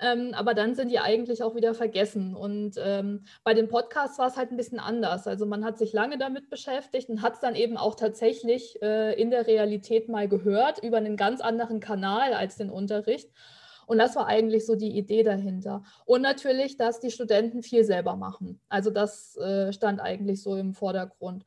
Ähm, 0.00 0.32
aber 0.34 0.54
dann 0.54 0.74
sind 0.74 0.90
die 0.90 1.00
eigentlich 1.00 1.42
auch 1.42 1.56
wieder 1.56 1.74
vergessen. 1.74 2.36
Und 2.36 2.76
ähm, 2.78 3.24
bei 3.42 3.52
den 3.52 3.68
Podcasts 3.68 4.18
war 4.18 4.28
es 4.28 4.36
halt 4.36 4.50
ein 4.50 4.56
bisschen 4.56 4.78
anders. 4.78 5.26
Also 5.26 5.44
man 5.44 5.64
hat 5.64 5.76
sich 5.76 5.92
lange 5.92 6.18
damit 6.18 6.50
beschäftigt 6.50 7.08
und 7.08 7.22
hat 7.22 7.34
es 7.34 7.40
dann 7.40 7.56
eben 7.56 7.76
auch 7.76 7.96
tatsächlich 7.96 8.80
äh, 8.80 9.20
in 9.20 9.30
der 9.30 9.46
Realität 9.46 10.08
mal 10.08 10.28
gehört 10.28 10.82
über 10.82 10.98
einen 10.98 11.16
ganz 11.16 11.40
anderen 11.40 11.80
Kanal 11.80 12.32
als 12.32 12.56
den 12.56 12.70
Unterricht. 12.70 13.28
Und 13.88 13.98
das 13.98 14.14
war 14.16 14.26
eigentlich 14.26 14.66
so 14.66 14.76
die 14.76 14.96
Idee 14.96 15.22
dahinter. 15.22 15.82
Und 16.04 16.20
natürlich, 16.20 16.76
dass 16.76 17.00
die 17.00 17.10
Studenten 17.10 17.62
viel 17.62 17.84
selber 17.84 18.16
machen. 18.16 18.60
Also 18.68 18.90
das 18.90 19.36
äh, 19.38 19.72
stand 19.72 20.00
eigentlich 20.00 20.42
so 20.42 20.56
im 20.56 20.74
Vordergrund. 20.74 21.44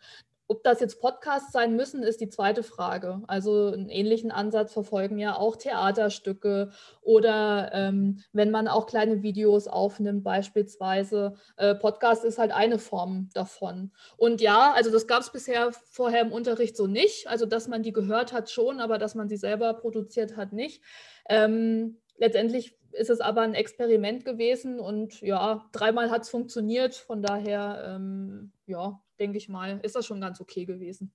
Ob 0.47 0.63
das 0.63 0.81
jetzt 0.81 0.99
Podcasts 0.99 1.53
sein 1.53 1.77
müssen, 1.77 2.03
ist 2.03 2.19
die 2.19 2.27
zweite 2.27 2.61
Frage. 2.61 3.21
Also 3.27 3.67
einen 3.67 3.87
ähnlichen 3.87 4.31
Ansatz 4.31 4.73
verfolgen 4.73 5.17
ja 5.17 5.37
auch 5.37 5.55
Theaterstücke 5.55 6.71
oder 7.01 7.71
ähm, 7.73 8.21
wenn 8.33 8.51
man 8.51 8.67
auch 8.67 8.85
kleine 8.85 9.21
Videos 9.21 9.67
aufnimmt, 9.67 10.25
beispielsweise. 10.25 11.35
Äh, 11.55 11.75
Podcast 11.75 12.25
ist 12.25 12.37
halt 12.37 12.51
eine 12.51 12.79
Form 12.79 13.29
davon. 13.33 13.91
Und 14.17 14.41
ja, 14.41 14.73
also 14.73 14.91
das 14.91 15.07
gab 15.07 15.21
es 15.21 15.31
bisher 15.31 15.71
vorher 15.71 16.21
im 16.21 16.33
Unterricht 16.33 16.75
so 16.75 16.85
nicht. 16.85 17.27
Also 17.27 17.45
dass 17.45 17.69
man 17.69 17.81
die 17.81 17.93
gehört 17.93 18.33
hat 18.33 18.49
schon, 18.49 18.81
aber 18.81 18.97
dass 18.97 19.15
man 19.15 19.29
sie 19.29 19.37
selber 19.37 19.73
produziert 19.75 20.35
hat 20.35 20.51
nicht. 20.51 20.81
Ähm, 21.29 21.97
Letztendlich 22.21 22.77
ist 22.91 23.09
es 23.09 23.19
aber 23.19 23.41
ein 23.41 23.55
Experiment 23.55 24.25
gewesen 24.25 24.79
und 24.79 25.21
ja, 25.21 25.67
dreimal 25.71 26.11
hat 26.11 26.21
es 26.21 26.29
funktioniert. 26.29 26.93
Von 26.93 27.23
daher, 27.23 27.95
ähm, 27.95 28.51
ja, 28.67 29.01
denke 29.19 29.39
ich 29.39 29.49
mal, 29.49 29.79
ist 29.81 29.95
das 29.95 30.05
schon 30.05 30.21
ganz 30.21 30.39
okay 30.39 30.65
gewesen. 30.65 31.11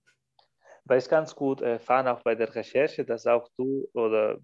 Weil 0.84 0.98
es 0.98 1.08
ganz 1.08 1.36
gut 1.36 1.60
erfahren, 1.60 2.08
auch 2.08 2.22
bei 2.22 2.34
der 2.34 2.52
Recherche, 2.52 3.04
dass 3.04 3.28
auch 3.28 3.48
du 3.56 3.88
oder 3.92 4.40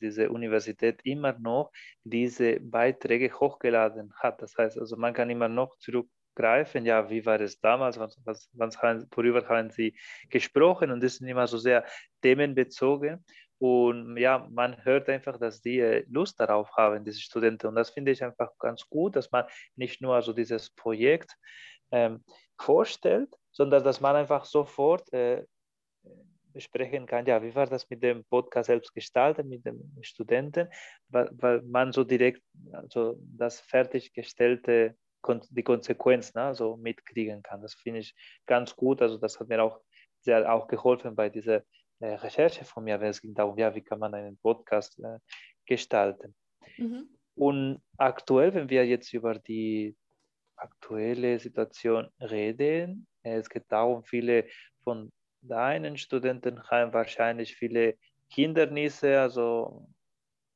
diese 0.00 0.30
Universität 0.30 1.00
immer 1.04 1.38
noch 1.38 1.70
diese 2.02 2.60
Beiträge 2.60 3.30
hochgeladen 3.38 4.14
hat. 4.14 4.40
Das 4.40 4.56
heißt, 4.56 4.78
also 4.78 4.96
man 4.96 5.12
kann 5.12 5.28
immer 5.28 5.50
noch 5.50 5.76
zurückgreifen, 5.76 6.86
ja, 6.86 7.10
wie 7.10 7.26
war 7.26 7.40
es 7.42 7.60
damals, 7.60 7.98
was, 7.98 8.18
was, 8.24 8.48
was 8.54 8.78
worüber 8.82 9.46
haben 9.46 9.68
sie 9.68 9.94
gesprochen 10.30 10.90
und 10.90 11.02
das 11.02 11.16
sind 11.16 11.28
immer 11.28 11.46
so 11.46 11.58
sehr 11.58 11.84
themenbezogen. 12.22 13.22
Und 13.58 14.16
ja, 14.18 14.46
man 14.50 14.84
hört 14.84 15.08
einfach, 15.08 15.38
dass 15.38 15.62
die 15.62 15.80
äh, 15.80 16.04
Lust 16.08 16.38
darauf 16.40 16.70
haben, 16.76 17.04
diese 17.04 17.20
Studenten. 17.20 17.68
Und 17.68 17.74
das 17.74 17.90
finde 17.90 18.12
ich 18.12 18.22
einfach 18.22 18.50
ganz 18.58 18.86
gut, 18.88 19.16
dass 19.16 19.30
man 19.30 19.46
nicht 19.76 20.02
nur 20.02 20.20
so 20.22 20.32
dieses 20.32 20.70
Projekt 20.70 21.32
ähm, 21.90 22.22
vorstellt, 22.58 23.34
sondern 23.52 23.82
dass 23.84 24.00
man 24.00 24.16
einfach 24.16 24.44
sofort 24.44 25.10
äh, 25.12 25.44
besprechen 26.56 27.04
kann, 27.04 27.26
ja, 27.26 27.42
wie 27.42 27.54
war 27.54 27.66
das 27.66 27.88
mit 27.90 28.02
dem 28.02 28.24
Podcast 28.24 28.68
selbst 28.68 28.94
gestaltet, 28.94 29.46
mit 29.46 29.66
dem 29.66 29.78
Studenten, 30.00 30.68
weil, 31.08 31.28
weil 31.32 31.62
man 31.62 31.92
so 31.92 32.02
direkt 32.02 32.42
also 32.72 33.18
das 33.20 33.60
fertiggestellte, 33.60 34.96
die 35.50 35.62
Konsequenz 35.62 36.32
ne, 36.34 36.54
so 36.54 36.76
mitkriegen 36.78 37.42
kann. 37.42 37.60
Das 37.60 37.74
finde 37.74 38.00
ich 38.00 38.14
ganz 38.46 38.74
gut. 38.74 39.02
Also 39.02 39.18
das 39.18 39.38
hat 39.38 39.48
mir 39.48 39.62
auch 39.62 39.80
sehr 40.20 40.50
auch 40.50 40.66
geholfen 40.66 41.14
bei 41.14 41.28
dieser 41.28 41.62
Recherche 42.00 42.64
von 42.64 42.84
mir, 42.84 43.00
wenn 43.00 43.10
es 43.10 43.20
ging 43.20 43.34
darum, 43.34 43.58
ja, 43.58 43.74
wie 43.74 43.82
kann 43.82 43.98
man 43.98 44.14
einen 44.14 44.36
Podcast 44.38 44.98
äh, 45.00 45.18
gestalten. 45.64 46.34
Mhm. 46.76 47.08
Und 47.34 47.82
aktuell, 47.96 48.54
wenn 48.54 48.70
wir 48.70 48.86
jetzt 48.86 49.12
über 49.12 49.38
die 49.38 49.96
aktuelle 50.56 51.38
Situation 51.38 52.08
reden, 52.20 53.06
äh, 53.22 53.36
es 53.36 53.48
geht 53.48 53.64
darum, 53.68 54.04
viele 54.04 54.46
von 54.84 55.10
deinen 55.42 55.96
Studenten 55.96 56.62
haben 56.64 56.92
wahrscheinlich 56.92 57.56
viele 57.56 57.96
Hindernisse, 58.28 59.20
also 59.20 59.88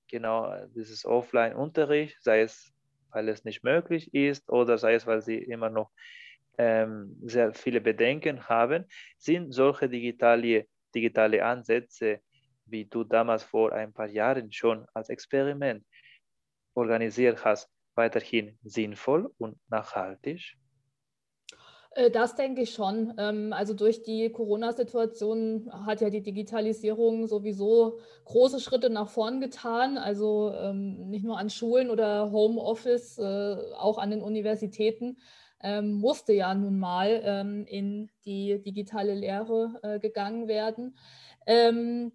genau 0.09 0.66
dieses 0.74 1.05
Offline-Unterricht, 1.05 2.16
sei 2.22 2.42
es, 2.42 2.72
weil 3.11 3.29
es 3.29 3.44
nicht 3.44 3.62
möglich 3.62 4.12
ist 4.14 4.48
oder 4.50 4.79
sei 4.79 4.94
es, 4.94 5.07
weil 5.07 5.22
sie 5.22 5.38
immer 5.38 5.70
noch 5.70 5.90
ähm, 6.59 7.16
sehr 7.22 7.55
viele 7.55 7.81
Bedenken 7.81 8.48
haben, 8.48 8.87
sind 9.18 9.53
solche 9.53 9.88
digitale 9.88 10.66
digitale 10.94 11.44
Ansätze, 11.44 12.20
wie 12.66 12.85
du 12.85 13.05
damals 13.05 13.42
vor 13.42 13.72
ein 13.72 13.92
paar 13.92 14.09
Jahren 14.09 14.53
schon 14.53 14.87
als 14.94 15.09
Experiment 15.09 15.85
organisiert 16.74 17.44
hast, 17.44 17.68
weiterhin 17.94 18.59
sinnvoll 18.62 19.33
und 19.38 19.59
nachhaltig? 19.68 20.57
Äh, 21.92 22.11
das 22.11 22.35
denke 22.35 22.62
ich 22.62 22.70
schon. 22.72 23.14
Ähm, 23.18 23.53
also 23.53 23.74
durch 23.74 24.03
die 24.03 24.31
Corona-Situation 24.31 25.70
hat 25.87 26.00
ja 26.00 26.11
die 26.11 26.22
Digitalisierung 26.22 27.26
sowieso 27.26 27.98
große 28.24 28.61
Schritte 28.61 28.90
nach 28.90 29.09
vorn 29.09 29.40
getan. 29.40 29.98
Also 29.98 30.53
ähm, 30.57 31.11
nicht 31.11 31.24
nur 31.24 31.38
an 31.38 31.50
Schulen 31.50 31.90
oder 31.90 32.31
Homeoffice, 32.31 33.18
äh, 33.18 33.57
auch 33.76 33.98
an 33.98 34.11
den 34.11 34.22
Universitäten. 34.22 35.18
Ähm, 35.62 35.94
musste 35.94 36.32
ja 36.32 36.54
nun 36.54 36.78
mal 36.78 37.20
ähm, 37.24 37.66
in 37.66 38.10
die 38.24 38.62
digitale 38.62 39.14
Lehre 39.14 39.78
äh, 39.82 39.98
gegangen 39.98 40.48
werden. 40.48 40.96
Ähm, 41.46 42.12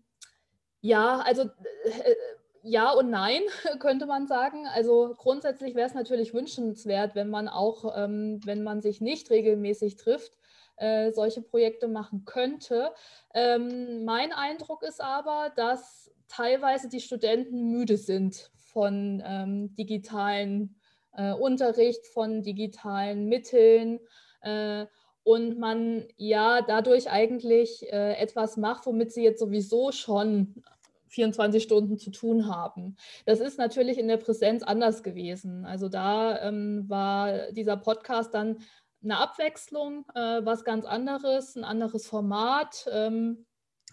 ja, 0.81 1.19
also 1.19 1.43
äh, 1.43 2.15
ja 2.63 2.91
und 2.91 3.09
nein, 3.09 3.41
könnte 3.79 4.05
man 4.05 4.27
sagen. 4.27 4.67
Also 4.67 5.13
grundsätzlich 5.17 5.75
wäre 5.75 5.87
es 5.87 5.93
natürlich 5.93 6.33
wünschenswert, 6.33 7.15
wenn 7.15 7.29
man 7.29 7.47
auch, 7.47 7.95
ähm, 7.97 8.39
wenn 8.45 8.63
man 8.63 8.81
sich 8.81 9.01
nicht 9.01 9.29
regelmäßig 9.29 9.95
trifft, 9.95 10.37
äh, 10.77 11.11
solche 11.11 11.41
Projekte 11.41 11.87
machen 11.87 12.25
könnte. 12.25 12.91
Ähm, 13.33 14.03
mein 14.03 14.33
Eindruck 14.33 14.83
ist 14.83 15.01
aber, 15.01 15.51
dass 15.55 16.11
teilweise 16.27 16.89
die 16.89 17.01
Studenten 17.01 17.71
müde 17.71 17.97
sind 17.97 18.51
von 18.55 19.23
ähm, 19.25 19.75
digitalen 19.75 20.75
äh, 21.17 21.33
Unterricht, 21.33 22.05
von 22.07 22.41
digitalen 22.41 23.27
Mitteln. 23.27 23.99
Äh, 24.41 24.85
und 25.23 25.57
man 25.57 26.05
ja 26.17 26.61
dadurch 26.61 27.09
eigentlich 27.09 27.91
äh, 27.91 28.13
etwas 28.13 28.57
macht, 28.57 28.85
womit 28.85 29.11
sie 29.11 29.23
jetzt 29.23 29.39
sowieso 29.39 29.91
schon 29.91 30.63
24 31.09 31.63
Stunden 31.63 31.97
zu 31.97 32.11
tun 32.11 32.47
haben. 32.47 32.95
Das 33.25 33.39
ist 33.39 33.57
natürlich 33.57 33.97
in 33.97 34.07
der 34.07 34.17
Präsenz 34.17 34.61
anders 34.61 35.01
gewesen. 35.01 35.65
Also 35.65 35.89
da 35.89 36.39
ähm, 36.41 36.85
war 36.87 37.51
dieser 37.51 37.77
Podcast 37.77 38.35
dann 38.35 38.57
eine 39.03 39.17
Abwechslung, 39.17 40.05
äh, 40.13 40.45
was 40.45 40.63
ganz 40.63 40.85
anderes, 40.85 41.55
ein 41.55 41.63
anderes 41.63 42.05
Format, 42.05 42.85
ähm, 42.91 43.45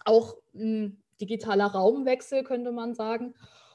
auch 0.05 0.35
ein 0.53 1.01
digitaler 1.21 1.67
Raumwechsel, 1.67 2.43
könnte 2.43 2.71
man 2.71 2.93
sagen. 2.93 3.33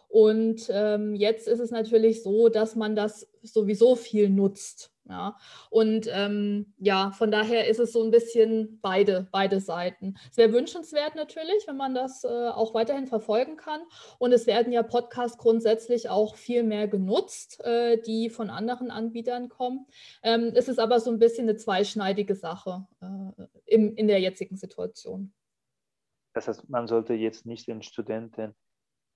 Und 0.08 0.68
ähm, 0.70 1.14
jetzt 1.14 1.46
ist 1.46 1.60
es 1.60 1.70
natürlich 1.70 2.22
so, 2.22 2.48
dass 2.48 2.74
man 2.74 2.96
das 2.96 3.28
sowieso 3.42 3.94
viel 3.94 4.30
nutzt. 4.30 4.90
Ja, 5.08 5.38
und 5.70 6.06
ähm, 6.12 6.74
ja, 6.76 7.12
von 7.12 7.30
daher 7.30 7.66
ist 7.66 7.78
es 7.80 7.92
so 7.92 8.02
ein 8.02 8.10
bisschen 8.10 8.78
beide, 8.82 9.26
beide 9.32 9.58
Seiten. 9.58 10.16
Es 10.30 10.36
wäre 10.36 10.52
wünschenswert 10.52 11.14
natürlich, 11.14 11.66
wenn 11.66 11.78
man 11.78 11.94
das 11.94 12.24
äh, 12.24 12.48
auch 12.48 12.74
weiterhin 12.74 13.06
verfolgen 13.06 13.56
kann. 13.56 13.80
Und 14.18 14.32
es 14.32 14.46
werden 14.46 14.70
ja 14.70 14.82
Podcasts 14.82 15.38
grundsätzlich 15.38 16.10
auch 16.10 16.36
viel 16.36 16.62
mehr 16.62 16.88
genutzt, 16.88 17.64
äh, 17.64 17.96
die 18.02 18.28
von 18.28 18.50
anderen 18.50 18.90
Anbietern 18.90 19.48
kommen. 19.48 19.86
Ähm, 20.22 20.52
es 20.54 20.68
ist 20.68 20.78
aber 20.78 21.00
so 21.00 21.10
ein 21.10 21.18
bisschen 21.18 21.48
eine 21.48 21.56
zweischneidige 21.56 22.34
Sache 22.34 22.86
äh, 23.00 23.44
im, 23.64 23.96
in 23.96 24.08
der 24.08 24.20
jetzigen 24.20 24.58
Situation. 24.58 25.32
Das 26.34 26.48
heißt, 26.48 26.68
man 26.68 26.86
sollte 26.86 27.14
jetzt 27.14 27.46
nicht 27.46 27.66
den 27.66 27.80
Studenten 27.80 28.54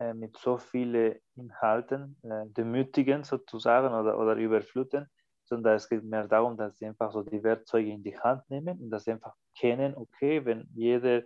äh, 0.03 0.15
mit 0.15 0.37
so 0.37 0.59
vielen 0.59 1.17
Inhalten 1.37 2.17
äh, 2.23 2.47
demütigen 2.47 3.25
sozusagen 3.25 3.95
oder, 3.95 4.19
oder 4.19 4.35
überfluten 4.37 5.09
sondern 5.45 5.77
es 5.77 5.89
geht 5.89 6.03
mehr 6.03 6.27
darum, 6.29 6.57
dass 6.57 6.79
sie 6.79 6.87
einfach 6.87 7.13
so 7.13 7.23
die 7.23 7.43
Werkzeuge 7.43 7.91
in 7.91 8.03
die 8.03 8.19
Hand 8.19 8.49
nehmen 8.49 8.79
und 8.79 8.99
sie 9.01 9.11
einfach 9.11 9.35
kennen, 9.55 9.95
okay, 9.97 10.45
wenn 10.45 10.67
jeder 10.75 11.23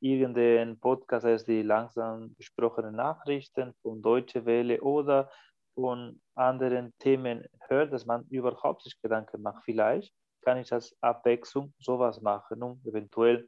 irgendein 0.00 0.78
Podcast 0.78 1.26
ist, 1.26 1.46
die 1.46 1.62
langsam 1.62 2.34
besprochenen 2.36 2.94
Nachrichten 2.96 3.74
von 3.82 4.00
Deutsche 4.00 4.44
Welle 4.46 4.80
oder 4.80 5.30
von 5.74 6.20
anderen 6.34 6.94
Themen 6.98 7.44
hört, 7.68 7.92
dass 7.92 8.06
man 8.06 8.24
überhaupt 8.28 8.82
sich 8.82 8.98
Gedanken 9.02 9.42
macht. 9.42 9.62
Vielleicht 9.64 10.14
kann 10.42 10.58
ich 10.58 10.72
als 10.72 10.96
Abwechslung 11.02 11.74
sowas 11.78 12.20
machen, 12.22 12.62
um 12.62 12.80
eventuell 12.84 13.46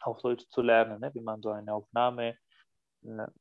auf 0.00 0.22
Deutsch 0.22 0.48
zu 0.48 0.62
lernen, 0.62 1.00
ne? 1.00 1.10
wie 1.12 1.20
man 1.20 1.42
so 1.42 1.50
eine 1.50 1.74
Aufnahme 1.74 2.38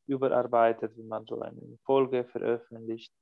überarbeitet, 0.06 0.96
wie 0.98 1.04
man 1.04 1.26
so 1.26 1.39
eine 1.41 1.78
Folge 1.84 2.26
veröffentlicht. 2.26 3.13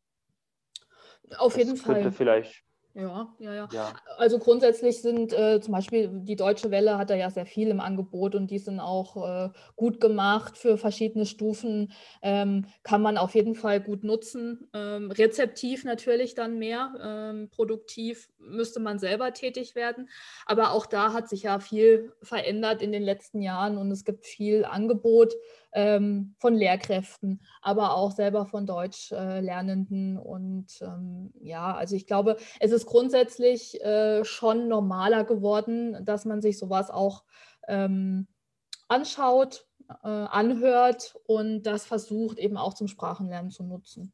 Auf 1.38 1.54
das 1.54 1.63
jeden 1.63 1.78
Fall. 1.78 2.12
Vielleicht 2.12 2.65
ja, 2.95 3.36
ja, 3.39 3.54
ja, 3.54 3.69
ja. 3.74 3.93
Also 4.17 4.39
grundsätzlich 4.39 5.02
sind 5.02 5.34
äh, 5.34 5.60
zum 5.60 5.74
Beispiel 5.74 6.10
die 6.13 6.38
Deutsche 6.38 6.71
Welle 6.71 6.98
hat 6.98 7.10
da 7.10 7.15
ja 7.15 7.30
sehr 7.30 7.45
viel 7.45 7.67
im 7.67 7.82
Angebot 7.82 8.36
und 8.36 8.50
die 8.50 8.58
sind 8.58 8.80
auch 8.80 9.17
äh, 9.17 9.50
gut 9.76 10.00
gemacht 10.00 10.58
für 10.58 10.78
verschiedene 10.78 11.26
Stufen. 11.26 11.91
Ähm, 12.21 12.67
kann 12.84 13.02
man 13.02 13.17
auf 13.17 13.36
jeden 13.36 13.54
Fall 13.54 13.82
gut 13.82 14.06
nutzen. 14.06 14.69
Ähm, 14.74 15.12
rezeptiv 15.12 15.84
natürlich 15.84 16.36
dann 16.36 16.58
mehr. 16.58 16.93
Ähm, 17.04 17.50
produktiv 17.50 18.30
müsste 18.48 18.80
man 18.80 19.00
selber 19.00 19.34
tätig 19.34 19.76
werden. 19.76 20.10
Aber 20.46 20.72
auch 20.72 20.86
da 20.86 21.14
hat 21.14 21.30
sich 21.30 21.44
ja 21.44 21.60
viel 21.60 22.14
verändert 22.22 22.82
in 22.82 22.92
den 22.92 23.04
letzten 23.04 23.42
Jahren 23.42 23.78
und 23.78 23.92
es 23.92 24.06
gibt 24.06 24.26
viel 24.26 24.66
Angebot 24.66 25.34
ähm, 25.74 26.36
von 26.40 26.56
Lehrkräften, 26.56 27.42
aber 27.62 27.96
auch 27.96 28.12
selber 28.12 28.46
von 28.46 28.66
Deutschlernenden. 28.66 30.16
Äh, 30.16 30.20
und 30.20 30.68
ähm, 30.82 31.34
ja, 31.42 31.76
also 31.76 31.96
ich 31.96 32.08
glaube, 32.08 32.38
es 32.60 32.72
ist 32.72 32.86
grundsätzlich 32.86 33.82
äh, 33.84 34.24
schon 34.24 34.68
normaler 34.68 35.26
geworden, 35.26 36.04
dass 36.06 36.26
man 36.26 36.42
sich 36.42 36.58
sowas 36.58 36.90
auch 36.90 37.24
ähm, 37.68 38.28
anschaut, 38.88 39.68
äh, 40.04 40.08
anhört 40.08 41.16
und 41.28 41.64
das 41.64 41.86
versucht 41.86 42.40
eben 42.40 42.58
auch 42.58 42.74
zum 42.74 42.88
Sprachenlernen 42.88 43.52
zu 43.52 43.64
nutzen. 43.64 44.14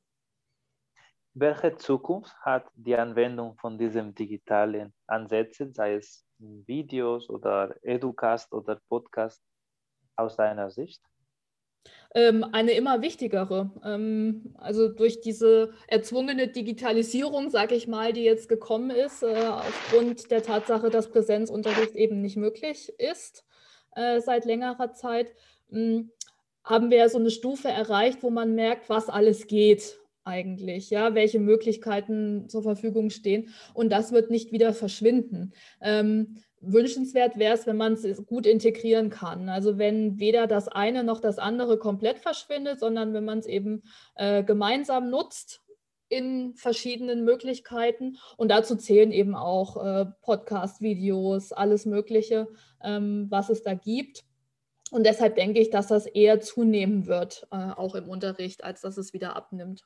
Welche 1.34 1.78
Zukunft 1.78 2.36
hat 2.42 2.66
die 2.76 2.96
Anwendung 2.96 3.56
von 3.58 3.78
diesen 3.78 4.14
digitalen 4.14 4.94
Ansätzen, 5.08 5.74
sei 5.74 5.96
es 5.96 6.26
Videos 6.38 7.30
oder 7.30 7.76
Educast 7.84 8.52
oder 8.54 8.80
Podcast, 8.90 9.42
aus 10.16 10.36
deiner 10.36 10.70
Sicht? 10.70 11.02
ähm, 12.14 12.44
eine 12.52 12.72
immer 12.72 13.02
wichtigere. 13.02 13.72
Ähm, 13.84 14.54
also 14.58 14.90
durch 14.90 15.22
diese 15.22 15.74
erzwungene 15.88 16.48
Digitalisierung, 16.48 17.50
sage 17.50 17.76
ich 17.76 17.88
mal, 17.88 18.14
die 18.14 18.24
jetzt 18.24 18.50
gekommen 18.50 18.90
ist, 18.90 19.24
äh, 19.24 19.48
aufgrund 19.48 20.32
der 20.32 20.44
Tatsache, 20.44 20.90
dass 20.90 21.10
Präsenzunterricht 21.10 21.96
eben 21.96 22.22
nicht 22.22 22.38
möglich 22.38 22.92
ist 22.98 23.46
äh, 23.96 24.20
seit 24.20 24.46
längerer 24.46 24.94
Zeit, 24.94 25.34
haben 26.64 26.92
wir 26.92 27.08
so 27.08 27.18
eine 27.18 27.32
Stufe 27.32 27.70
erreicht, 27.70 28.24
wo 28.24 28.30
man 28.30 28.56
merkt, 28.56 28.90
was 28.90 29.08
alles 29.08 29.48
geht 29.48 30.01
eigentlich, 30.24 30.90
ja, 30.90 31.16
welche 31.16 31.40
Möglichkeiten 31.40 32.48
zur 32.50 32.64
Verfügung 32.64 33.10
stehen. 33.10 33.50
Und 33.74 33.92
das 33.92 34.12
wird 34.12 34.30
nicht 34.30 34.52
wieder 34.52 34.74
verschwinden. 34.74 35.54
Ähm, 35.82 36.38
wünschenswert 36.62 37.38
wäre 37.38 37.56
es, 37.56 37.66
wenn 37.66 37.78
man 37.78 37.94
es 37.94 38.26
gut 38.26 38.46
integrieren 38.46 39.10
kann. 39.10 39.50
Also 39.50 39.78
wenn 39.78 40.20
weder 40.20 40.48
das 40.48 40.68
eine 40.68 41.04
noch 41.04 41.20
das 41.20 41.40
andere 41.40 41.78
komplett 41.78 42.20
verschwindet, 42.20 42.80
sondern 42.80 43.14
wenn 43.14 43.26
man 43.26 43.40
es 43.40 43.48
eben 43.48 43.84
äh, 44.16 44.44
gemeinsam 44.44 45.10
nutzt 45.10 45.62
in 46.12 46.54
verschiedenen 46.56 47.24
Möglichkeiten. 47.24 48.18
Und 48.38 48.50
dazu 48.50 48.76
zählen 48.76 49.12
eben 49.12 49.34
auch 49.34 49.84
äh, 49.84 50.06
Podcast-Videos, 50.22 51.54
alles 51.54 51.86
Mögliche, 51.86 52.48
ähm, 52.84 53.28
was 53.30 53.50
es 53.50 53.64
da 53.64 53.74
gibt. 53.74 54.24
Und 54.92 55.06
deshalb 55.06 55.36
denke 55.36 55.62
ich, 55.62 55.70
dass 55.70 55.88
das 55.88 56.06
eher 56.06 56.42
zunehmen 56.42 57.08
wird, 57.08 57.48
äh, 57.52 57.56
auch 57.56 57.96
im 57.96 58.10
Unterricht, 58.10 58.64
als 58.66 58.82
dass 58.82 58.98
es 58.98 59.14
wieder 59.14 59.38
abnimmt. 59.38 59.86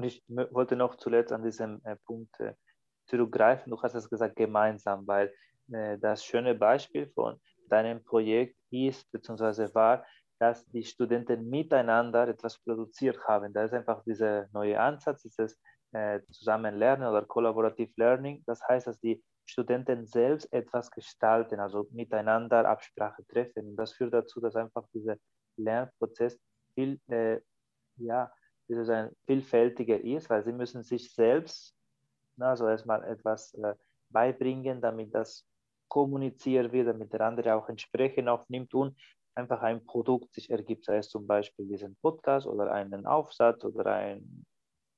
Und 0.00 0.06
ich 0.06 0.24
wollte 0.28 0.76
noch 0.76 0.96
zuletzt 0.96 1.30
an 1.30 1.42
diesem 1.42 1.78
äh, 1.84 1.94
Punkt 2.06 2.40
äh, 2.40 2.54
zurückgreifen. 3.04 3.70
Du 3.70 3.82
hast 3.82 3.94
es 3.94 4.08
gesagt, 4.08 4.34
gemeinsam, 4.34 5.06
weil 5.06 5.30
äh, 5.70 5.98
das 5.98 6.24
schöne 6.24 6.54
Beispiel 6.54 7.06
von 7.08 7.38
deinem 7.68 8.02
Projekt 8.02 8.56
ist 8.70 9.12
bzw. 9.12 9.74
war, 9.74 10.06
dass 10.38 10.64
die 10.70 10.84
Studenten 10.84 11.50
miteinander 11.50 12.26
etwas 12.28 12.58
produziert 12.60 13.18
haben. 13.28 13.52
Da 13.52 13.64
ist 13.64 13.74
einfach 13.74 14.02
dieser 14.04 14.48
neue 14.54 14.80
Ansatz, 14.80 15.20
dieses 15.20 15.60
äh, 15.92 16.20
Zusammenlernen 16.30 17.06
oder 17.06 17.26
Collaborative 17.26 17.92
Learning. 17.96 18.42
Das 18.46 18.66
heißt, 18.66 18.86
dass 18.86 18.98
die 19.00 19.22
Studenten 19.44 20.06
selbst 20.06 20.50
etwas 20.50 20.90
gestalten, 20.90 21.60
also 21.60 21.88
miteinander 21.90 22.66
Absprache 22.66 23.22
treffen. 23.26 23.68
Und 23.68 23.76
das 23.76 23.92
führt 23.92 24.14
dazu, 24.14 24.40
dass 24.40 24.56
einfach 24.56 24.86
dieser 24.94 25.16
Lernprozess 25.58 26.40
viel, 26.72 26.98
äh, 27.08 27.38
ja, 27.96 28.32
ein 28.76 29.10
vielfältiger 29.26 30.00
ist, 30.00 30.30
weil 30.30 30.44
sie 30.44 30.52
müssen 30.52 30.82
sich 30.82 31.12
selbst 31.12 31.74
also 32.38 32.68
erstmal 32.68 33.04
etwas 33.04 33.54
äh, 33.54 33.74
beibringen, 34.10 34.80
damit 34.80 35.14
das 35.14 35.46
kommuniziert 35.88 36.72
wird, 36.72 36.88
damit 36.88 37.12
der 37.12 37.22
andere 37.22 37.54
auch 37.54 37.68
entsprechend 37.68 38.28
aufnimmt 38.28 38.72
und 38.74 38.96
einfach 39.34 39.62
ein 39.62 39.84
Produkt 39.84 40.32
sich 40.34 40.50
ergibt, 40.50 40.84
sei 40.84 40.98
es 40.98 41.08
zum 41.08 41.26
Beispiel 41.26 41.66
diesen 41.66 41.96
Podcast 41.96 42.46
oder 42.46 42.72
einen 42.72 43.06
Aufsatz 43.06 43.64
oder 43.64 43.94
ein, 43.94 44.44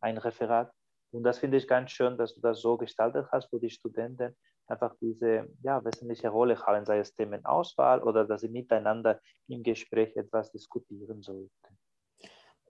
ein 0.01 0.19
Referat. 0.19 0.73
Und 1.13 1.25
das 1.25 1.39
finde 1.39 1.59
ich 1.59 1.69
ganz 1.69 1.91
schön, 1.91 2.17
dass 2.17 2.35
du 2.35 2.41
das 2.41 2.61
so 2.61 2.77
gestaltet 2.77 3.27
hast, 3.31 3.53
wo 3.53 3.59
die 3.59 3.71
Studenten 3.71 4.35
einfach 4.67 4.95
diese 5.01 5.49
ja, 5.63 5.85
wesentliche 5.85 6.29
Rolle 6.29 6.59
haben, 6.61 6.87
sei 6.87 6.99
es 6.99 7.15
Themenauswahl 7.15 8.03
oder 8.03 8.25
dass 8.25 8.41
sie 8.41 8.49
miteinander 8.49 9.21
im 9.49 9.63
Gespräch 9.63 10.17
etwas 10.17 10.51
diskutieren 10.53 11.21
sollten. 11.23 11.79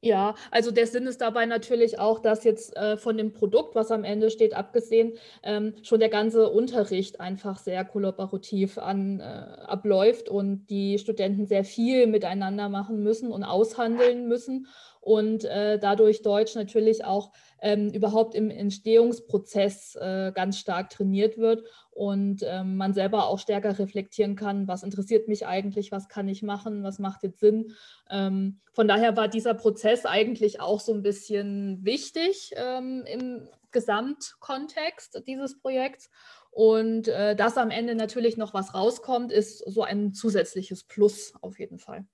Ja, 0.05 0.35
also 0.51 0.73
der 0.73 0.89
Sinn 0.89 1.07
ist 1.07 1.21
dabei 1.21 1.47
natürlich 1.47 2.01
auch, 2.01 2.19
dass 2.19 2.43
jetzt 2.43 2.77
äh, 2.77 2.97
von 2.97 3.17
dem 3.17 3.33
Produkt, 3.33 3.77
was 3.77 3.93
am 3.93 4.03
Ende 4.03 4.31
steht, 4.31 4.53
abgesehen, 4.53 5.13
ähm, 5.45 5.75
schon 5.85 6.01
der 6.01 6.09
ganze 6.09 6.49
Unterricht 6.49 7.21
einfach 7.21 7.57
sehr 7.57 7.85
kollaborativ 7.85 8.79
an, 8.79 9.21
äh, 9.21 9.23
abläuft 9.23 10.29
und 10.29 10.67
die 10.71 10.99
Studenten 10.99 11.47
sehr 11.47 11.63
viel 11.65 12.09
miteinander 12.09 12.69
machen 12.69 13.05
müssen 13.05 13.31
und 13.31 13.45
aushandeln 13.45 14.27
müssen 14.27 14.67
und 15.03 15.45
äh, 15.45 15.81
dadurch 15.81 16.23
Deutsch 16.23 16.55
natürlich 16.55 17.05
auch 17.05 17.33
ähm, 17.61 17.91
überhaupt 17.91 18.37
im 18.37 18.51
Entstehungsprozess 18.51 19.97
äh, 19.97 20.31
ganz 20.33 20.59
stark 20.59 20.91
trainiert 20.91 21.39
wird 21.39 21.65
und 21.91 22.45
ähm, 22.47 22.77
man 22.77 22.95
selber 22.95 23.27
auch 23.27 23.41
stärker 23.41 23.81
reflektieren 23.81 24.37
kann, 24.37 24.69
was 24.69 24.85
interessiert 24.85 25.27
mich 25.27 25.45
eigentlich, 25.45 25.91
was 25.91 26.09
kann 26.09 26.29
ich 26.29 26.45
machen, 26.45 26.85
was 26.85 27.01
macht 27.01 27.25
jetzt 27.25 27.41
Sinn. 27.41 27.73
Ähm, 28.11 28.61
von 28.75 28.87
daher 28.87 29.17
war 29.17 29.27
dieser 29.27 29.55
Prozess 29.55 30.07
eigentlich 30.07 30.61
auch 30.61 30.79
so 30.79 30.95
ein 30.95 31.03
bisschen 31.03 31.85
wichtig 31.85 32.53
ähm, 32.57 33.03
im 33.05 33.49
Gesamtkontext 33.73 35.25
dieses 35.27 35.59
Projekts. 35.59 36.11
Und 36.53 37.09
äh, 37.09 37.35
dass 37.35 37.57
am 37.57 37.71
Ende 37.71 37.97
natürlich 37.97 38.37
noch 38.37 38.55
was 38.55 38.73
rauskommt, 38.73 39.33
ist 39.33 39.59
so 39.59 39.83
ein 39.83 40.15
zusätzliches 40.15 40.85
Plus 40.85 41.33
auf 41.41 41.59
jeden 41.59 41.81
Fall. 41.81 42.07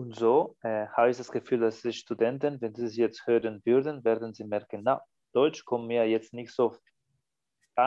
Und 0.00 0.16
so 0.16 0.56
äh, 0.62 0.86
habe 0.96 1.10
ich 1.10 1.18
das 1.18 1.30
Gefühl, 1.30 1.60
dass 1.60 1.82
die 1.82 1.92
Studenten, 1.92 2.58
wenn 2.62 2.74
sie 2.74 2.86
es 2.86 2.96
jetzt 2.96 3.26
hören 3.26 3.60
würden, 3.66 4.02
werden 4.02 4.32
sie 4.32 4.44
merken, 4.44 4.80
na, 4.82 5.02
Deutsch 5.34 5.62
kommt 5.66 5.88
mir 5.88 6.08
jetzt 6.08 6.32
nicht 6.32 6.54
so 6.54 6.74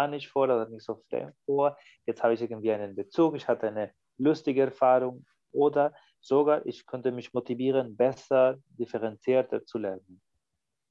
nicht 0.09 0.27
vor 0.27 0.43
oder 0.43 0.69
nicht 0.69 0.85
so 0.85 1.01
fremd 1.09 1.35
vor. 1.45 1.75
Jetzt 2.05 2.21
habe 2.21 2.35
ich 2.35 2.41
irgendwie 2.41 2.71
einen 2.71 2.95
Bezug, 2.95 3.35
ich 3.35 3.47
hatte 3.47 3.67
eine 3.67 3.91
lustige 4.19 4.61
Erfahrung 4.61 5.25
oder 5.51 5.91
sogar 6.19 6.63
ich 6.67 6.85
könnte 6.85 7.11
mich 7.11 7.33
motivieren, 7.33 7.95
besser, 7.95 8.59
differenzierter 8.67 9.65
zu 9.65 9.79
lernen. 9.79 10.21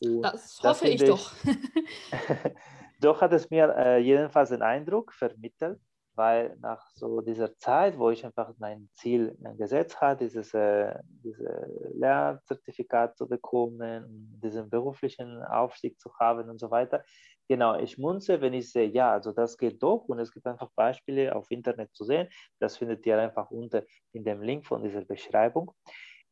Und 0.01 0.23
das 0.23 0.61
hoffe 0.63 0.87
das 0.87 0.95
ich 0.95 1.05
doch. 1.05 1.33
doch 3.01 3.21
hat 3.21 3.33
es 3.33 3.49
mir 3.49 3.73
äh, 3.77 3.99
jedenfalls 3.99 4.51
den 4.51 4.63
Eindruck 4.63 5.13
vermittelt, 5.13 5.81
weil 6.15 6.57
nach 6.61 6.87
so 6.95 7.21
dieser 7.21 7.57
Zeit, 7.57 7.99
wo 7.99 8.11
ich 8.11 8.25
einfach 8.25 8.53
mein 8.59 8.89
Ziel 8.93 9.37
gesetzt 9.57 10.01
habe, 10.01 10.25
dieses, 10.25 10.53
äh, 10.55 10.95
dieses 11.05 11.47
Lernzertifikat 11.95 13.17
zu 13.17 13.29
bekommen, 13.29 14.39
diesen 14.43 14.69
beruflichen 14.69 15.43
Aufstieg 15.43 15.99
zu 16.01 16.11
haben 16.19 16.51
und 16.51 16.59
so 16.59 16.71
weiter, 16.71 17.05
genau, 17.49 17.79
ich 17.79 17.99
munze, 17.99 18.41
wenn 18.41 18.55
ich 18.55 18.71
sehe, 18.71 18.89
ja, 18.89 19.13
also 19.13 19.33
das 19.33 19.57
geht 19.57 19.83
doch 19.83 20.05
und 20.09 20.19
es 20.19 20.33
gibt 20.33 20.47
einfach 20.47 20.71
Beispiele 20.75 21.35
auf 21.35 21.51
Internet 21.51 21.95
zu 21.95 22.05
sehen, 22.05 22.29
das 22.61 22.77
findet 22.77 23.05
ihr 23.07 23.19
einfach 23.19 23.51
unter 23.51 23.85
in 24.13 24.25
dem 24.25 24.43
Link 24.43 24.67
von 24.67 24.83
dieser 24.83 25.05
Beschreibung. 25.05 25.73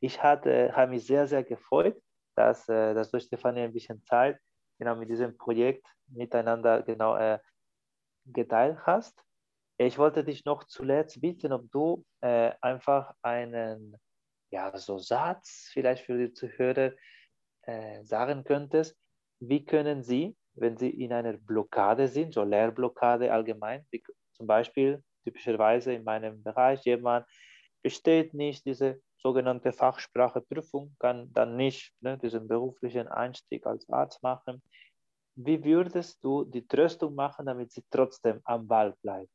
Ich 0.00 0.22
hatte, 0.22 0.74
habe 0.74 0.92
mich 0.92 1.06
sehr, 1.06 1.26
sehr 1.26 1.44
gefreut, 1.44 2.00
dass, 2.36 2.68
äh, 2.68 2.94
dass 2.94 3.10
du, 3.10 3.20
Stefanie, 3.20 3.62
ein 3.62 3.72
bisschen 3.72 4.02
Zeit 4.04 4.38
genau 4.78 4.96
mit 4.96 5.10
diesem 5.10 5.36
Projekt 5.36 5.86
miteinander 6.08 6.82
genau 6.82 7.16
äh, 7.16 7.38
geteilt 8.24 8.78
hast. 8.86 9.22
Ich 9.82 9.96
wollte 9.96 10.22
dich 10.22 10.44
noch 10.44 10.64
zuletzt 10.64 11.22
bitten, 11.22 11.54
ob 11.54 11.70
du 11.70 12.04
äh, 12.20 12.52
einfach 12.60 13.14
einen 13.22 13.96
ja, 14.50 14.76
so 14.76 14.98
Satz 14.98 15.70
vielleicht 15.72 16.04
für 16.04 16.18
die 16.18 16.34
Zuhörer 16.34 16.92
äh, 17.62 18.04
sagen 18.04 18.44
könntest. 18.44 18.94
Wie 19.38 19.64
können 19.64 20.02
sie, 20.02 20.36
wenn 20.52 20.76
sie 20.76 20.90
in 20.90 21.14
einer 21.14 21.32
Blockade 21.32 22.08
sind, 22.08 22.34
so 22.34 22.44
Lehrblockade 22.44 23.32
allgemein, 23.32 23.86
wie, 23.90 24.02
zum 24.34 24.46
Beispiel 24.46 25.02
typischerweise 25.24 25.94
in 25.94 26.04
meinem 26.04 26.42
Bereich, 26.42 26.84
jemand 26.84 27.26
besteht 27.82 28.34
nicht 28.34 28.66
diese 28.66 29.00
sogenannte 29.16 29.72
Fachspracheprüfung, 29.72 30.94
kann 30.98 31.32
dann 31.32 31.56
nicht 31.56 31.94
ne, 32.00 32.18
diesen 32.18 32.46
beruflichen 32.48 33.08
Einstieg 33.08 33.64
als 33.64 33.88
Arzt 33.88 34.22
machen. 34.22 34.62
Wie 35.36 35.64
würdest 35.64 36.22
du 36.22 36.44
die 36.44 36.68
Tröstung 36.68 37.14
machen, 37.14 37.46
damit 37.46 37.72
sie 37.72 37.84
trotzdem 37.88 38.42
am 38.44 38.68
Ball 38.68 38.94
bleibt? 39.00 39.30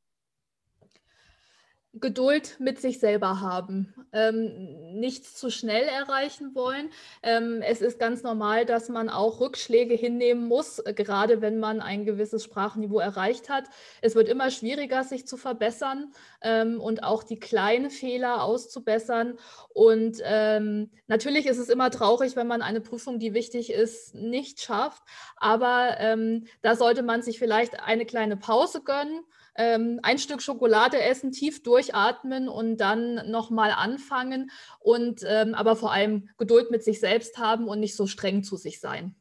Geduld 2.02 2.58
mit 2.60 2.82
sich 2.82 3.00
selber 3.00 3.40
haben, 3.40 3.94
ähm, 4.12 5.00
nichts 5.00 5.36
zu 5.36 5.50
schnell 5.50 5.84
erreichen 5.84 6.54
wollen. 6.54 6.90
Ähm, 7.24 7.62
es 7.62 7.82
ist 7.82 8.00
ganz 8.00 8.22
normal, 8.22 8.66
dass 8.66 8.90
man 8.90 9.10
auch 9.10 9.40
Rückschläge 9.40 9.94
hinnehmen 9.94 10.48
muss, 10.48 10.84
gerade 10.96 11.42
wenn 11.42 11.60
man 11.60 11.82
ein 11.82 12.06
gewisses 12.06 12.44
Sprachniveau 12.44 13.00
erreicht 13.00 13.50
hat. 13.50 13.66
Es 14.02 14.16
wird 14.16 14.28
immer 14.28 14.52
schwieriger, 14.52 15.04
sich 15.04 15.26
zu 15.26 15.38
verbessern 15.38 16.12
ähm, 16.42 16.82
und 16.82 17.04
auch 17.04 17.24
die 17.24 17.40
kleinen 17.40 17.90
Fehler 17.90 18.44
auszubessern. 18.44 19.38
Und 19.74 20.22
ähm, 20.24 20.92
natürlich 21.08 21.46
ist 21.46 21.60
es 21.60 21.70
immer 21.70 21.92
traurig, 21.92 22.36
wenn 22.36 22.48
man 22.48 22.62
eine 22.62 22.82
Prüfung, 22.82 23.20
die 23.20 23.34
wichtig 23.34 23.72
ist, 23.72 24.16
nicht 24.16 24.60
schafft. 24.60 25.04
Aber 25.38 25.96
ähm, 26.00 26.46
da 26.62 26.76
sollte 26.76 27.04
man 27.04 27.22
sich 27.22 27.40
vielleicht 27.40 27.80
eine 27.80 28.06
kleine 28.06 28.36
Pause 28.36 28.82
gönnen 28.82 29.22
ähm, 29.56 30.00
ein 30.04 30.18
Stück 30.18 30.42
Schokolade 30.42 31.02
essen, 31.02 31.32
tief 31.32 31.64
durchatmen 31.64 32.50
und 32.50 32.78
dann 32.78 33.30
nochmal 33.30 33.72
anfangen 33.72 34.52
und 34.80 35.22
ähm, 35.26 35.56
aber 35.56 35.76
vor 35.76 35.92
allem 35.92 36.30
Geduld 36.38 36.72
mit 36.72 36.84
sich 36.84 37.00
selbst 37.00 37.38
haben 37.38 37.68
und 37.68 37.80
nicht 37.80 37.96
so 37.96 38.08
streng 38.08 38.44
zu 38.44 38.58
sich 38.58 38.80
sein. 38.80 39.16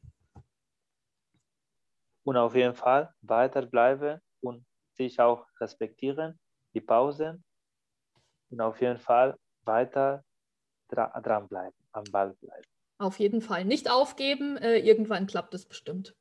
Und 2.24 2.36
auf 2.36 2.54
jeden 2.54 2.74
Fall 2.74 3.12
weiterbleiben 3.22 4.20
und 4.40 4.64
sich 4.92 5.20
auch 5.20 5.46
respektieren, 5.60 6.38
die 6.74 6.80
Pausen 6.80 7.44
und 8.50 8.60
auf 8.60 8.80
jeden 8.80 8.98
Fall 8.98 9.36
weiter 9.64 10.24
dra 10.88 11.20
dranbleiben, 11.20 11.74
am 11.92 12.04
Ball 12.10 12.34
bleiben. 12.34 12.66
Auf 12.98 13.18
jeden 13.18 13.40
Fall 13.40 13.64
nicht 13.64 13.90
aufgeben, 13.90 14.56
äh, 14.56 14.78
irgendwann 14.78 15.26
klappt 15.26 15.54
es 15.54 15.66
bestimmt. 15.66 16.14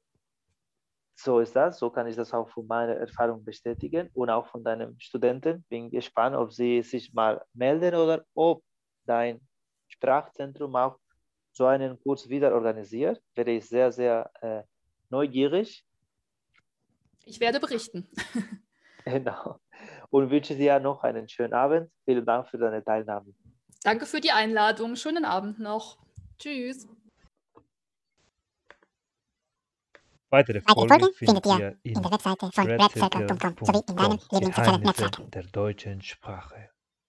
So 1.16 1.40
ist 1.40 1.56
das, 1.56 1.78
so 1.78 1.90
kann 1.90 2.08
ich 2.08 2.16
das 2.16 2.34
auch 2.34 2.50
von 2.50 2.66
meiner 2.68 2.96
Erfahrung 2.96 3.44
bestätigen 3.44 4.10
und 4.14 4.30
auch 4.30 4.48
von 4.48 4.64
deinen 4.64 5.00
Studenten. 5.00 5.64
Bin 5.70 5.92
gespannt, 5.92 6.36
ob 6.36 6.52
sie 6.52 6.82
sich 6.82 7.14
mal 7.14 7.44
melden 7.54 7.96
oder 7.96 8.26
ob 8.34 8.64
dein 9.06 9.40
Sprachzentrum 9.88 10.76
auch 10.76 10.98
so 11.52 11.66
einen 11.66 12.00
Kurs 12.02 12.28
wieder 12.28 12.54
organisiert. 12.54 13.22
Wäre 13.36 13.52
ich 13.52 13.68
sehr, 13.68 13.92
sehr 13.92 14.30
äh, 14.42 14.64
neugierig. 15.10 15.86
Ich 17.26 17.40
werde 17.40 17.60
berichten. 17.60 18.10
genau. 19.06 19.60
Und 20.10 20.30
wünsche 20.30 20.56
dir 20.56 20.80
noch 20.80 21.04
einen 21.04 21.30
schönen 21.30 21.54
Abend. 21.54 21.92
Vielen 22.06 22.26
Dank 22.26 22.50
für 22.50 22.58
deine 22.58 22.84
Teilnahme. 22.84 23.34
Danke 23.84 24.06
für 24.06 24.20
die 24.20 24.32
Einladung. 24.32 24.96
Schönen 24.96 25.26
Abend 25.26 25.60
noch. 25.60 25.98
Tschüss. 26.40 26.88
Weitere 30.34 30.62
Folgen 30.62 31.14
findet 31.14 31.46
ihr 31.46 31.78
in 31.84 31.94
der 31.94 32.12
Webseite 32.12 32.50
von 32.52 32.66
redcircle.com 32.66 33.56
sowie 33.62 33.84
in 33.88 33.96
deinem 33.96 34.20
Lieblingssozialen 34.32 34.82
Netzwerk 34.82 35.32
der 35.32 35.44
deutschen 35.44 36.02
Sprache. 36.02 36.73